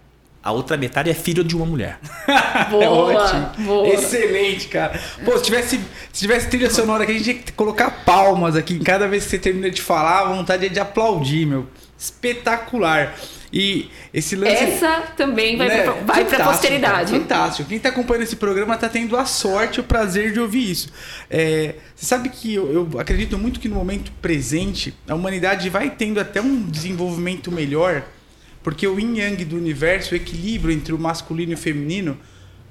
[0.43, 2.01] a outra metade é filho de uma mulher.
[2.69, 3.51] Boa, é ótimo.
[3.59, 3.89] boa.
[3.89, 5.01] Excelente, cara.
[5.25, 5.81] Pô, se tivesse,
[6.13, 8.79] se tivesse trilha sonora aqui, a gente tinha que colocar palmas aqui.
[8.81, 11.67] Cada vez que você termina de falar, a vontade é de aplaudir, meu.
[11.97, 13.15] Espetacular.
[13.53, 14.55] E esse lance.
[14.55, 15.83] Essa também vai, né?
[15.83, 17.13] pra, vai pra posteridade.
[17.13, 17.69] Cara, fantástico.
[17.69, 20.89] Quem tá acompanhando esse programa tá tendo a sorte, o prazer de ouvir isso.
[21.31, 25.91] É, você sabe que eu, eu acredito muito que no momento presente, a humanidade vai
[25.91, 28.03] tendo até um desenvolvimento melhor
[28.63, 32.19] porque o yin yang do universo, o equilíbrio entre o masculino e o feminino,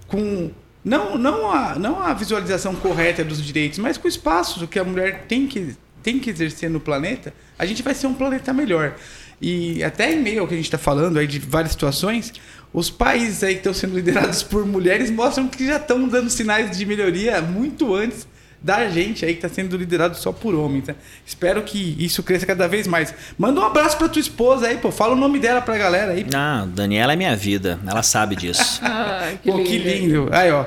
[0.07, 0.51] com
[0.83, 4.83] não, não, a, não a visualização correta dos direitos, mas com o espaço que a
[4.83, 8.95] mulher tem que, tem que exercer no planeta, a gente vai ser um planeta melhor.
[9.39, 12.33] E até em meio ao que a gente está falando aí de várias situações,
[12.73, 16.75] os países aí que estão sendo liderados por mulheres mostram que já estão dando sinais
[16.75, 18.27] de melhoria muito antes
[18.63, 20.85] da gente aí que está sendo liderado só por homens.
[20.87, 20.95] Né?
[21.25, 23.13] Espero que isso cresça cada vez mais.
[23.37, 24.91] Manda um abraço para tua esposa aí, pô.
[24.91, 26.25] Fala o nome dela pra galera aí.
[26.33, 27.79] Ah, Daniela é minha vida.
[27.87, 28.79] Ela sabe disso.
[29.03, 29.69] Ah, que Pô, lindo.
[29.69, 30.29] que lindo.
[30.31, 30.65] Aí, ó.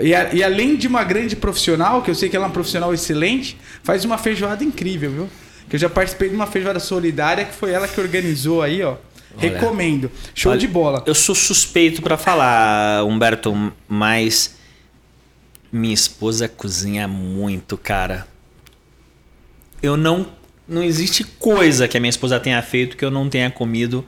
[0.00, 2.52] E, a- e além de uma grande profissional, que eu sei que ela é uma
[2.52, 5.28] profissional excelente, faz uma feijoada incrível, viu?
[5.68, 8.96] Que eu já participei de uma feijoada solidária que foi ela que organizou aí, ó.
[9.38, 10.10] Recomendo.
[10.34, 11.02] Show Olha, de bola.
[11.06, 14.55] Eu sou suspeito pra falar, Humberto, mas
[15.76, 18.26] minha esposa cozinha muito, cara.
[19.82, 20.26] Eu não.
[20.68, 24.04] Não existe coisa que a minha esposa tenha feito que eu não tenha comido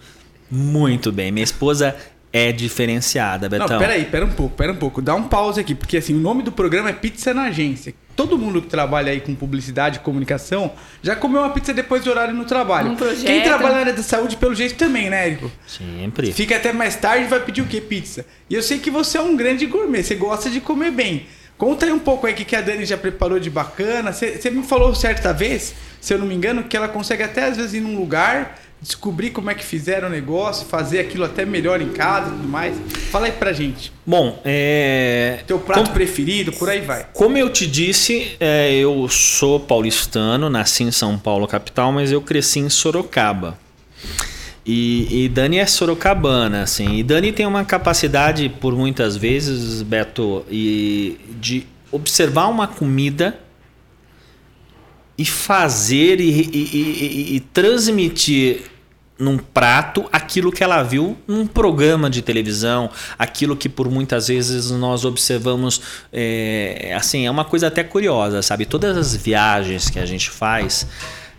[0.50, 1.30] muito bem.
[1.30, 1.94] Minha esposa
[2.32, 3.68] é diferenciada, Betão.
[3.68, 5.00] Não, peraí, pera um pouco, pera um pouco.
[5.00, 7.94] Dá um pause aqui, porque assim, o nome do programa é Pizza na Agência.
[8.14, 12.10] Todo mundo que trabalha aí com publicidade e comunicação já comeu uma pizza depois do
[12.10, 12.90] horário no trabalho.
[12.90, 13.24] Um projeto.
[13.24, 15.50] Quem trabalha na área da saúde, pelo jeito, também, né, Érico?
[15.66, 16.32] Sempre.
[16.32, 17.80] Fica até mais tarde e vai pedir o quê?
[17.80, 18.26] Pizza.
[18.50, 21.26] E eu sei que você é um grande gourmet, você gosta de comer bem.
[21.58, 24.12] Conta aí um pouco aí o que que a Dani já preparou de bacana.
[24.12, 27.44] Você, você me falou certa vez, se eu não me engano, que ela consegue até
[27.46, 31.44] às vezes ir num lugar, descobrir como é que fizeram o negócio, fazer aquilo até
[31.44, 32.76] melhor em casa e tudo mais.
[33.10, 33.92] Fala aí pra gente.
[34.06, 35.40] Bom, é.
[35.48, 37.06] Teu prato como- preferido, por aí vai.
[37.12, 42.22] Como eu te disse, é, eu sou paulistano, nasci em São Paulo, capital, mas eu
[42.22, 43.58] cresci em Sorocaba.
[44.70, 46.96] E, e Dani é sorocabana, assim.
[46.96, 53.38] E Dani tem uma capacidade, por muitas vezes, Beto, e, de observar uma comida
[55.16, 58.64] e fazer e, e- e- transmitir
[59.18, 64.70] num prato aquilo que ela viu num programa de televisão, aquilo que por muitas vezes
[64.70, 65.80] nós observamos,
[66.12, 68.66] é, assim, é uma coisa até curiosa, sabe?
[68.66, 70.86] Todas as viagens que a gente faz,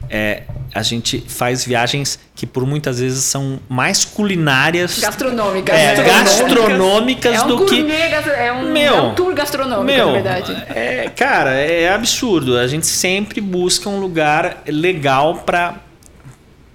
[0.10, 0.44] é,
[0.74, 5.76] a gente faz viagens que por muitas vezes são mais culinárias, Gastronômicas.
[5.76, 6.04] é, né?
[6.04, 10.12] gastronômicas É um do que gastro- é um, Meu, é um tour gastronômico, meu, na
[10.14, 10.52] verdade.
[10.70, 12.58] É, cara, é absurdo.
[12.58, 15.76] A gente sempre busca um lugar legal para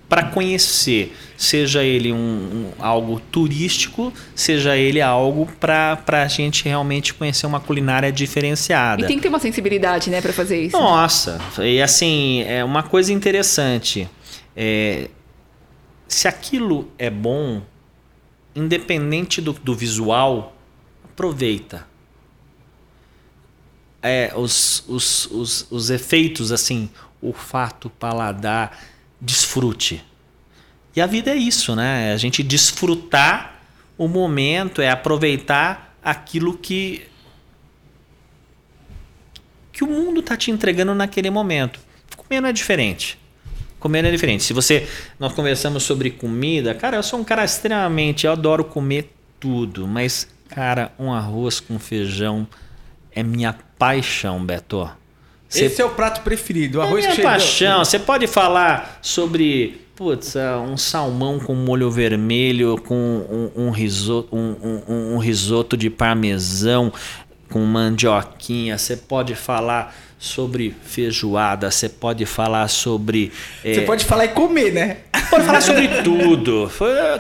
[0.09, 7.15] para conhecer, seja ele um, um- algo turístico, seja ele algo para a gente realmente
[7.15, 9.03] conhecer uma culinária diferenciada.
[9.03, 10.77] E tem que ter uma sensibilidade, né, pra fazer isso.
[10.77, 14.09] Nossa, e assim, é uma coisa interessante.
[14.57, 15.09] É,
[16.07, 17.63] se aquilo é bom,
[18.55, 20.55] independente do, do visual,
[21.05, 21.87] aproveita.
[24.03, 26.91] É, os, os, os, os efeitos, assim,
[27.23, 28.79] olfato, paladar,
[29.25, 30.05] desfrute.
[30.95, 32.13] E a vida é isso, né?
[32.13, 33.61] A gente desfrutar
[33.97, 37.07] o momento, é aproveitar aquilo que
[39.73, 41.81] que o mundo tá te entregando naquele momento.
[42.17, 43.19] Comer não é diferente.
[43.81, 44.45] Comer não é diferente.
[44.45, 44.89] Se você.
[45.19, 48.25] Nós conversamos sobre comida, cara, eu sou um cara extremamente.
[48.25, 52.47] Eu adoro comer tudo, mas, cara, um arroz com feijão
[53.11, 54.89] é minha paixão, Beto.
[55.55, 57.31] Você Esse é o prato preferido, o é arroz minha com feijão.
[57.31, 57.85] paixão.
[57.85, 62.95] Você pode falar sobre, putz, ah, um salmão com molho vermelho, com
[63.57, 66.93] um, um risoto, um, um- um risoto de parmesão,
[67.51, 68.77] com mandioquinha.
[68.77, 71.71] Você pode falar sobre feijoada.
[71.71, 73.31] Você pode falar sobre.
[73.63, 74.97] Você eh, pode falar e comer, né?
[75.31, 76.71] pode falar sobre tudo.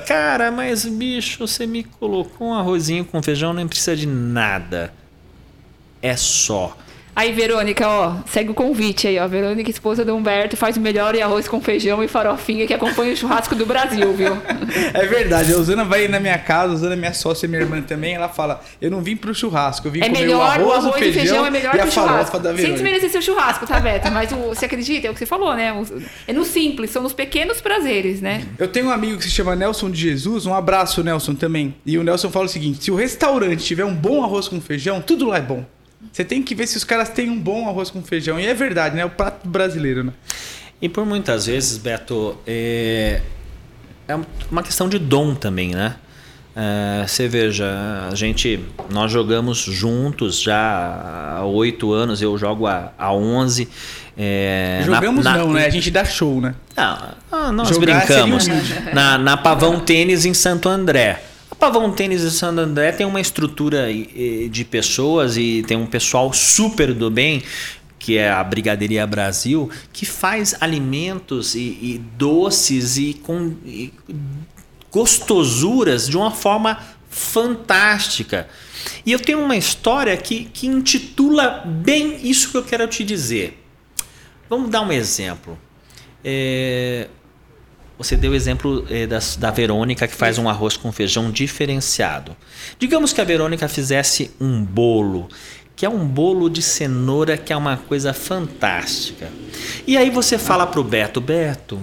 [0.06, 4.92] Cara, mas bicho, você me colocou um arrozinho com feijão, não precisa de nada.
[6.02, 6.76] É só.
[7.16, 9.28] Aí, Verônica, ó, segue o convite aí, ó.
[9.28, 13.16] Verônica, esposa do Humberto, faz o melhor arroz com feijão e farofinha que acompanha o
[13.16, 14.36] churrasco do Brasil, viu?
[14.92, 17.60] É verdade, a Osana vai na minha casa, a Osana é minha sócia e minha
[17.62, 20.72] irmã também, ela fala, eu não vim pro churrasco, eu vim É comer melhor, o
[20.72, 22.38] arroz, o feijão, é melhor e a o farofa churrasco.
[22.40, 22.82] da Sem Verônica.
[22.82, 24.10] desmerecer seu churrasco, tá, Beto?
[24.10, 25.06] Mas o- você acredita?
[25.06, 25.72] É o que você falou, né?
[25.72, 25.84] O-
[26.26, 28.44] É no simples, são nos pequenos prazeres, né?
[28.58, 31.74] Eu tenho um amigo que se chama Nelson de Jesus, um abraço, Nelson, também.
[31.86, 35.00] E o Nelson fala o seguinte: se o restaurante tiver um bom arroz com feijão,
[35.00, 35.64] tudo lá é bom.
[36.12, 38.38] Você tem que ver se os caras têm um bom arroz com feijão.
[38.38, 39.04] E é verdade, né?
[39.04, 40.12] O prato brasileiro, né?
[40.80, 43.20] E por muitas vezes, Beto, é,
[44.06, 44.14] é
[44.50, 45.96] uma questão de dom também, né?
[46.56, 47.66] É, Você veja,
[48.10, 53.68] a gente, nós jogamos juntos já há oito anos, eu jogo há, 11.
[54.16, 55.66] é, na- Jogamos na- não, né?
[55.66, 56.54] A gente dá show, né?
[56.76, 58.46] Não, ah, nós Jogar brincamos.
[58.92, 61.20] Na, na Pavão Tênis em Santo André.
[61.64, 66.30] Pavão Tênis em Santo André tem uma estrutura eh, de pessoas e tem um pessoal
[66.30, 67.42] super do bem,
[67.98, 73.90] que é a Brigadeiria Brasil, que faz alimentos e, e doces e com e
[74.90, 78.46] gostosuras de uma forma fantástica.
[79.06, 83.58] E eu tenho uma história que, que intitula bem isso que eu quero te dizer.
[84.50, 85.58] Vamos dar um exemplo.
[86.22, 87.08] É,
[87.98, 92.36] você deu o exemplo é, das- da Verônica que faz um arroz com feijão diferenciado.
[92.78, 95.28] Digamos que a Verônica fizesse um bolo.
[95.76, 99.28] que é um bolo de cenoura que é uma coisa fantástica.
[99.84, 101.80] E aí você fala pro Beto, Beto,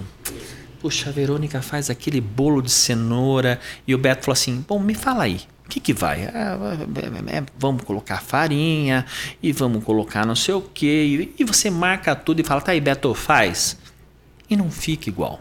[0.80, 4.94] puxa, a Verônica faz aquele bolo de cenoura e o Beto falou assim, bom, me
[4.94, 6.24] fala aí, o que que vai?
[6.24, 6.58] Ah,
[7.30, 9.04] é, é, vamos colocar farinha
[9.42, 12.80] e vamos colocar não sei o que e você marca tudo e fala, tá aí
[12.80, 13.76] Beto, faz
[14.48, 15.38] e não fica igual.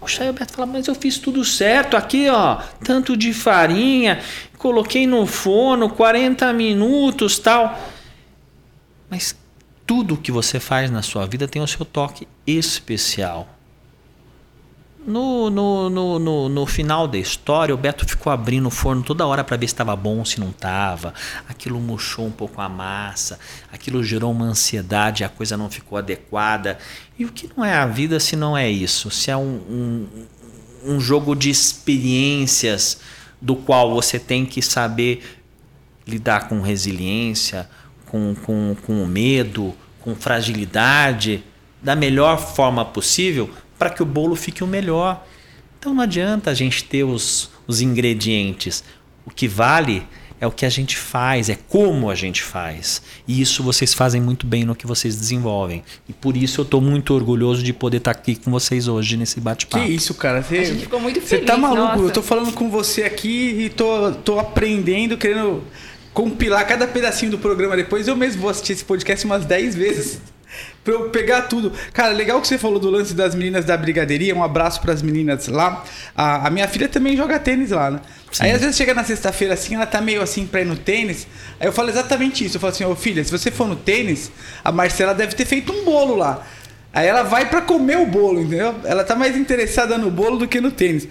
[0.00, 4.18] Poxa, aí o Beto fala, mas eu fiz tudo certo aqui, ó, tanto de farinha,
[4.56, 7.78] coloquei no forno 40 minutos, tal.
[9.10, 9.36] Mas
[9.86, 13.59] tudo que você faz na sua vida tem o seu toque especial.
[15.06, 19.26] No, no, no, no, no final da história, o Beto ficou abrindo o forno toda
[19.26, 21.14] hora para ver se estava bom, se não estava.
[21.48, 23.38] Aquilo murchou um pouco a massa,
[23.72, 26.78] aquilo gerou uma ansiedade, a coisa não ficou adequada.
[27.18, 29.10] E o que não é a vida se não é isso?
[29.10, 29.40] Se é um,
[29.70, 30.06] um,
[30.84, 33.00] um jogo de experiências
[33.40, 35.40] do qual você tem que saber
[36.06, 37.70] lidar com resiliência,
[38.04, 41.42] com, com, com medo, com fragilidade,
[41.82, 43.48] da melhor forma possível
[43.80, 45.26] para que o bolo fique o melhor.
[45.78, 48.84] Então não adianta a gente ter os, os ingredientes.
[49.24, 50.06] O que vale
[50.38, 53.00] é o que a gente faz, é como a gente faz.
[53.26, 55.82] E isso vocês fazem muito bem no que vocês desenvolvem.
[56.06, 59.16] E por isso eu estou muito orgulhoso de poder estar tá aqui com vocês hoje
[59.16, 59.82] nesse bate-papo.
[59.82, 60.42] Que isso, cara.
[60.42, 61.28] Você, a gente ficou muito feliz.
[61.30, 61.82] Você tá maluco?
[61.82, 62.02] Nossa.
[62.02, 65.64] Eu tô falando com você aqui e tô, tô aprendendo, querendo
[66.12, 68.06] compilar cada pedacinho do programa depois.
[68.06, 70.20] Eu mesmo vou assistir esse podcast umas 10 vezes
[70.84, 71.72] pra eu pegar tudo.
[71.92, 74.34] Cara, legal que você falou do lance das meninas da brigadeiria.
[74.34, 75.84] Um abraço para as meninas lá.
[76.16, 78.00] A, a, minha filha também joga tênis lá, né?
[78.32, 78.44] Sim.
[78.44, 81.26] Aí às vezes chega na sexta-feira assim, ela tá meio assim pra ir no tênis.
[81.58, 82.56] Aí eu falo exatamente isso.
[82.56, 84.30] Eu falo assim, ô filha, se você for no tênis,
[84.64, 86.46] a Marcela deve ter feito um bolo lá.
[86.92, 88.74] Aí ela vai para comer o bolo, entendeu?
[88.84, 91.06] Ela tá mais interessada no bolo do que no tênis.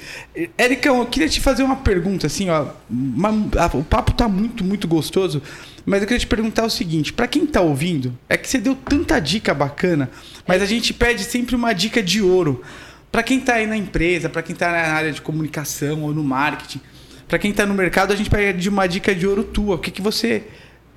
[0.57, 2.65] Ericão, eu queria te fazer uma pergunta, assim, ó.
[2.89, 5.41] Uma, a, o papo tá muito, muito gostoso.
[5.85, 8.75] Mas eu queria te perguntar o seguinte: para quem tá ouvindo, é que você deu
[8.75, 10.09] tanta dica bacana,
[10.47, 12.63] mas a gente pede sempre uma dica de ouro.
[13.11, 16.23] Para quem tá aí na empresa, para quem tá na área de comunicação ou no
[16.23, 16.79] marketing,
[17.27, 19.75] para quem tá no mercado, a gente pede uma dica de ouro tua.
[19.75, 20.43] O que, que você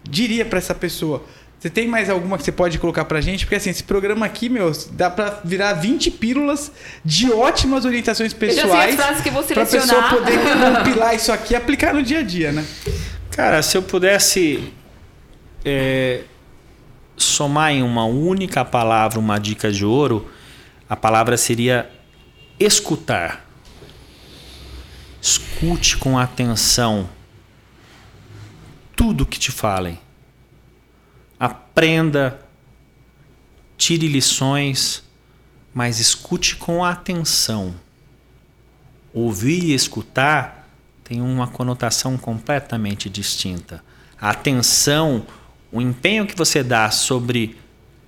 [0.02, 1.24] diria para essa pessoa?
[1.62, 3.44] Você tem mais alguma que você pode colocar pra gente?
[3.44, 6.72] Porque assim, esse programa aqui, meu, dá pra virar 20 pílulas
[7.04, 8.98] de ótimas orientações pessoais.
[8.98, 10.38] Eu que vou pra pessoa poder
[10.76, 12.64] compilar isso aqui e aplicar no dia a dia, né?
[13.32, 14.74] Cara, se eu pudesse
[15.64, 16.24] é,
[17.16, 20.30] somar em uma única palavra uma dica de ouro,
[20.86, 21.90] a palavra seria
[22.60, 23.42] escutar.
[25.18, 27.08] Escute com atenção
[28.94, 29.98] tudo que te falem.
[31.40, 32.38] Aprenda,
[33.78, 35.02] tire lições,
[35.72, 37.74] mas escute com atenção.
[39.14, 40.61] Ouvir e escutar
[41.04, 43.82] tem uma conotação completamente distinta.
[44.20, 45.26] A atenção
[45.72, 47.56] o empenho que você dá sobre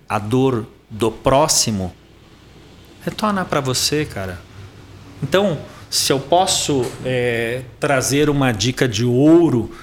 [0.07, 1.95] a dor do próximo
[3.03, 4.39] retorna para você, cara.
[5.23, 9.75] Então, se eu posso é, trazer uma dica de ouro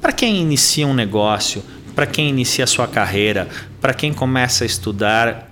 [0.00, 1.62] para quem inicia um negócio,
[1.94, 3.48] para quem inicia sua carreira,
[3.80, 5.50] para quem começa a estudar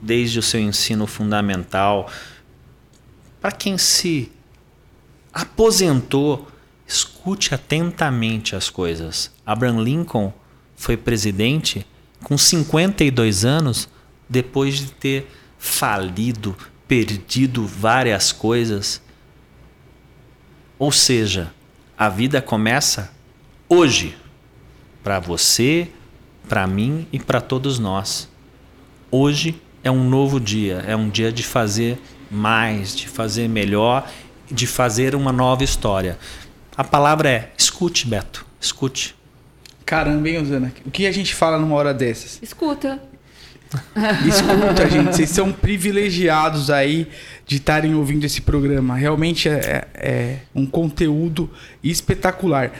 [0.00, 2.10] desde o seu ensino fundamental,
[3.40, 4.30] para quem se
[5.32, 6.46] aposentou,
[6.86, 9.30] escute atentamente as coisas.
[9.44, 10.32] Abraham Lincoln
[10.76, 11.86] foi presidente
[12.22, 13.88] com 52 anos,
[14.28, 16.56] depois de ter falido,
[16.86, 19.00] perdido várias coisas.
[20.78, 21.52] Ou seja,
[21.96, 23.12] a vida começa
[23.68, 24.16] hoje,
[25.02, 25.88] para você,
[26.48, 28.28] para mim e para todos nós.
[29.10, 34.10] Hoje é um novo dia, é um dia de fazer mais, de fazer melhor,
[34.50, 36.18] de fazer uma nova história.
[36.76, 39.14] A palavra é escute, Beto, escute.
[39.86, 40.72] Caramba, hein, Osana?
[40.84, 42.40] O que a gente fala numa hora dessas?
[42.42, 43.00] Escuta.
[44.26, 45.14] Escuta, gente.
[45.14, 47.08] Vocês são privilegiados aí
[47.46, 48.96] de estarem ouvindo esse programa.
[48.96, 51.50] Realmente é, é, é um conteúdo
[51.82, 52.72] espetacular.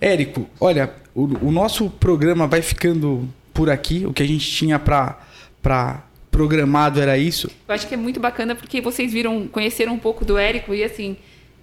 [0.00, 4.06] Érico, olha, o, o, nosso programa vai ficando por aqui.
[4.06, 7.50] O que a gente tinha para programado era isso.
[7.68, 10.84] Eu acho que é muito bacana porque vocês viram, conheceram um pouco do Érico e
[10.84, 11.16] assim,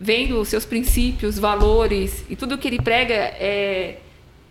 [0.04, 3.98] vendo os seus princípios, valores e tudo que ele prega é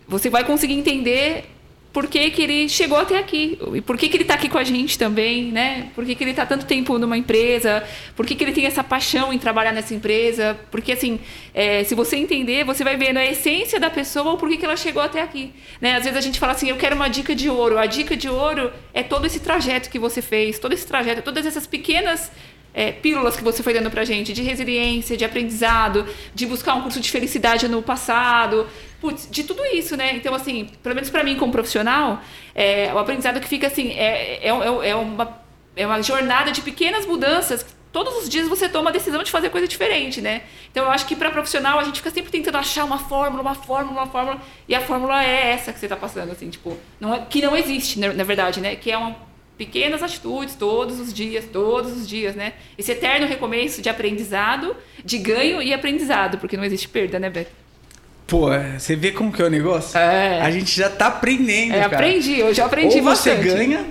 [0.09, 1.45] você vai conseguir entender
[1.93, 4.57] por que, que ele chegou até aqui e por que, que ele está aqui com
[4.57, 5.91] a gente também, né?
[5.95, 7.85] Por que, que ele está tanto tempo numa empresa,
[8.17, 11.21] por que, que ele tem essa paixão em trabalhar nessa empresa, porque assim,
[11.53, 14.77] é, se você entender, você vai ver a essência da pessoa o porquê que ela
[14.77, 15.97] chegou até aqui, né?
[15.97, 18.29] Às vezes a gente fala assim, eu quero uma dica de ouro, a dica de
[18.29, 22.33] ouro é todo esse trajeto que você fez, todo esse trajeto, todas essas pequenas
[22.75, 26.83] é, pílulas que você foi dando pra gente de resiliência, de aprendizado, de buscar um
[26.83, 28.67] curso de felicidade no passado,
[29.01, 30.17] putz, de tudo isso, né?
[30.17, 32.21] Então, assim, pelo menos para mim como profissional,
[32.55, 35.43] é, o aprendizado que fica assim, é, é, é, é, uma,
[35.77, 37.67] é uma jornada de pequenas mudanças.
[37.93, 40.43] Todos os dias você toma a decisão de fazer coisa diferente, né?
[40.71, 43.55] Então, eu acho que para profissional a gente fica sempre tentando achar uma fórmula, uma
[43.55, 47.15] fórmula, uma fórmula, e a fórmula é essa que você está passando, assim, tipo, não
[47.15, 48.77] é, que não existe, na, na verdade, né?
[48.77, 49.15] Que é uma
[49.59, 52.55] pequenas atitudes todos os dias, todos os dias, né?
[52.77, 54.75] Esse eterno recomeço de aprendizado,
[55.05, 57.51] de ganho e aprendizado, porque não existe perda, né, Beto?
[58.27, 59.99] Pô, é, você vê como que é o negócio?
[59.99, 60.41] É.
[60.41, 61.97] A gente já tá aprendendo, É, cara.
[61.97, 63.55] aprendi, eu já aprendi ou você bastante.
[63.57, 63.87] ganha,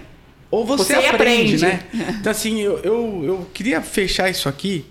[0.50, 1.66] ou você, Você aprende, aprende.
[1.66, 1.80] né?
[2.20, 4.84] Então, assim, eu, eu, eu queria fechar isso aqui,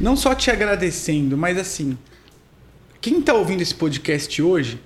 [0.00, 1.96] não só te agradecendo, mas assim,
[3.00, 4.78] quem tá ouvindo esse podcast hoje,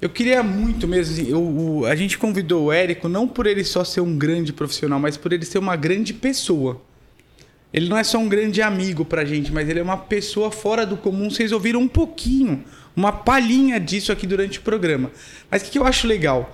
[0.00, 3.62] eu queria muito mesmo, assim, eu- o- a gente convidou o Érico não por ele
[3.64, 6.80] só ser um grande profissional, mas por ele ser uma grande pessoa.
[7.72, 10.84] Ele não é só um grande amigo pra gente, mas ele é uma pessoa fora
[10.84, 11.30] do comum.
[11.30, 12.64] Vocês ouviram um pouquinho,
[12.96, 15.10] uma palhinha disso aqui durante o programa.
[15.50, 16.50] Mas o que, que eu acho legal?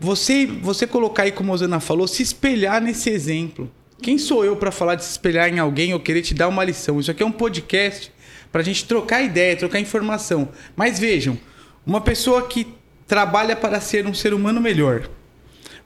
[0.00, 3.70] Você, você colocar aí, como a Osana falou, se espelhar nesse exemplo.
[4.00, 6.64] Quem sou eu pra falar de se espelhar em alguém ou querer te dar uma
[6.64, 6.98] lição?
[6.98, 8.10] Isso aqui é um podcast
[8.50, 10.48] pra gente trocar ideia, trocar informação.
[10.74, 11.38] Mas vejam,
[11.86, 12.74] uma pessoa que
[13.06, 15.08] trabalha para ser um ser humano melhor,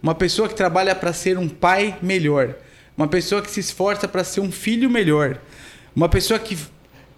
[0.03, 2.55] uma pessoa que trabalha para ser um pai melhor,
[2.97, 5.39] uma pessoa que se esforça para ser um filho melhor,
[5.95, 6.57] uma pessoa que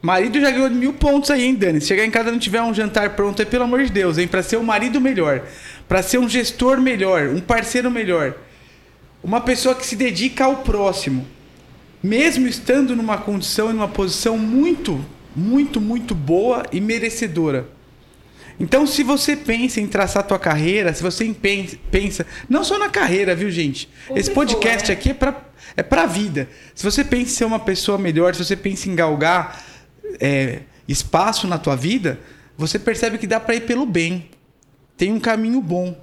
[0.01, 1.81] marido já ganhou mil pontos aí, hein, Dani?
[1.81, 4.17] Se chegar em casa e não tiver um jantar pronto, é pelo amor de Deus,
[4.17, 4.29] hein?
[4.29, 5.43] Para ser um marido melhor,
[5.89, 8.35] para ser um gestor melhor, um parceiro melhor,
[9.23, 11.27] uma pessoa que se dedica ao próximo,
[12.01, 15.05] mesmo estando numa condição e numa posição muito,
[15.35, 17.78] muito, muito boa e merecedora.
[18.61, 22.89] Então, se você pensa em traçar tua carreira, se você pen- pensa, não só na
[22.89, 23.89] carreira, viu, gente?
[24.11, 24.95] Esse pessoa, podcast né?
[24.95, 25.43] aqui é pra,
[25.77, 26.49] é pra vida.
[26.75, 29.65] Se você pensa em ser uma pessoa melhor, se você pensa em galgar
[30.21, 32.19] é, espaço na tua vida,
[32.57, 34.29] você percebe que dá pra ir pelo bem.
[34.97, 35.97] Tem um caminho bom.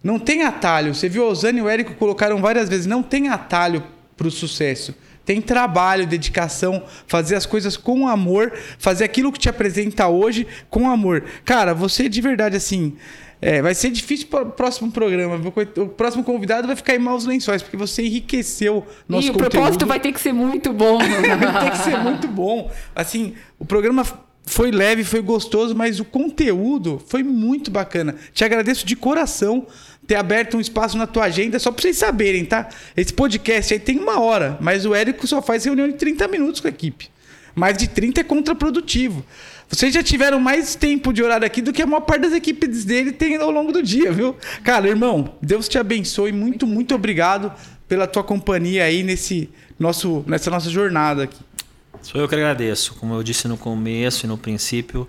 [0.00, 0.94] Não tem atalho.
[0.94, 2.86] Você viu a Osana e o Érico colocaram várias vezes.
[2.86, 3.82] Não tem atalho
[4.16, 4.94] pro sucesso.
[5.28, 10.88] Tem trabalho, dedicação, fazer as coisas com amor, fazer aquilo que te apresenta hoje com
[10.88, 11.22] amor.
[11.44, 12.96] Cara, você de verdade, assim.
[13.42, 15.38] é, vai ser difícil para o próximo programa.
[15.76, 19.50] O próximo convidado vai ficar em maus lençóis, porque você enriqueceu nosso e o conteúdo.
[19.50, 20.96] propósito vai ter que ser muito bom.
[21.60, 22.70] Tem que ser muito bom.
[22.96, 24.04] Assim, o programa
[24.48, 28.16] foi leve, foi gostoso, mas o conteúdo foi muito bacana.
[28.32, 29.66] Te agradeço de coração
[30.06, 32.68] ter aberto um espaço na tua agenda, só pra vocês saberem, tá?
[32.96, 36.62] Esse podcast aí tem uma hora, mas o Érico só faz reunião de 30 minutos
[36.62, 37.10] com a equipe.
[37.54, 39.22] Mais de 30 é contraprodutivo.
[39.68, 42.86] Vocês já tiveram mais tempo de horário aqui do que a maior parte das equipes
[42.86, 44.34] dele tem ao longo do dia, viu?
[44.64, 46.32] Cara, irmão, Deus te abençoe.
[46.32, 47.52] Muito, muito obrigado
[47.86, 51.47] pela tua companhia aí nesse nosso, nessa nossa jornada aqui.
[52.02, 52.94] Sou eu que agradeço.
[52.94, 55.06] Como eu disse no começo e no princípio,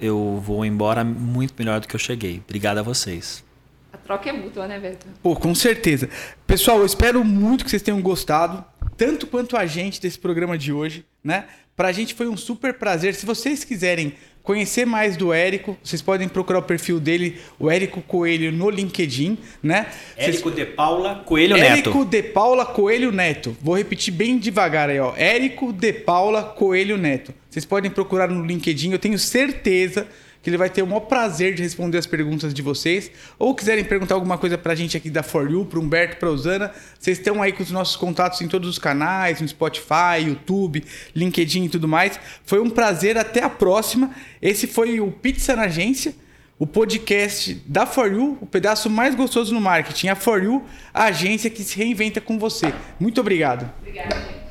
[0.00, 2.42] eu vou embora muito melhor do que eu cheguei.
[2.44, 3.44] Obrigado a vocês.
[3.92, 5.06] A troca é mútua, né, Beto?
[5.22, 6.08] Pô, com certeza.
[6.46, 8.64] Pessoal, eu espero muito que vocês tenham gostado,
[8.96, 11.46] tanto quanto a gente desse programa de hoje, né?
[11.76, 13.14] Pra gente foi um super prazer.
[13.14, 18.02] Se vocês quiserem conhecer mais do Érico, vocês podem procurar o perfil dele, o Érico
[18.02, 19.86] Coelho, no LinkedIn, né?
[20.16, 22.04] Vocês- Érico de Paula Coelho Érico Neto.
[22.10, 23.56] de Paula Coelho Neto.
[23.60, 25.14] Vou repetir bem devagar aí, ó.
[25.16, 27.32] Érico de Paula Coelho Neto.
[27.48, 30.06] Vocês podem procurar no LinkedIn, eu tenho certeza
[30.42, 33.10] que ele vai ter o maior prazer de responder as perguntas de vocês.
[33.38, 36.72] Ou quiserem perguntar alguma coisa pra gente aqui da For You, pro Humberto, pra Usana,
[36.98, 40.84] vocês estão aí com os nossos contatos em todos os canais, no Spotify, YouTube,
[41.14, 42.18] LinkedIn e tudo mais.
[42.44, 44.10] Foi um prazer, até a próxima.
[44.40, 46.14] Esse foi o Pizza na Agência
[46.58, 50.06] o podcast da For You, o pedaço mais gostoso no marketing.
[50.08, 50.64] A For You,
[50.94, 52.72] a agência que se reinventa com você.
[53.00, 53.68] Muito obrigado.
[53.80, 54.41] Obrigada.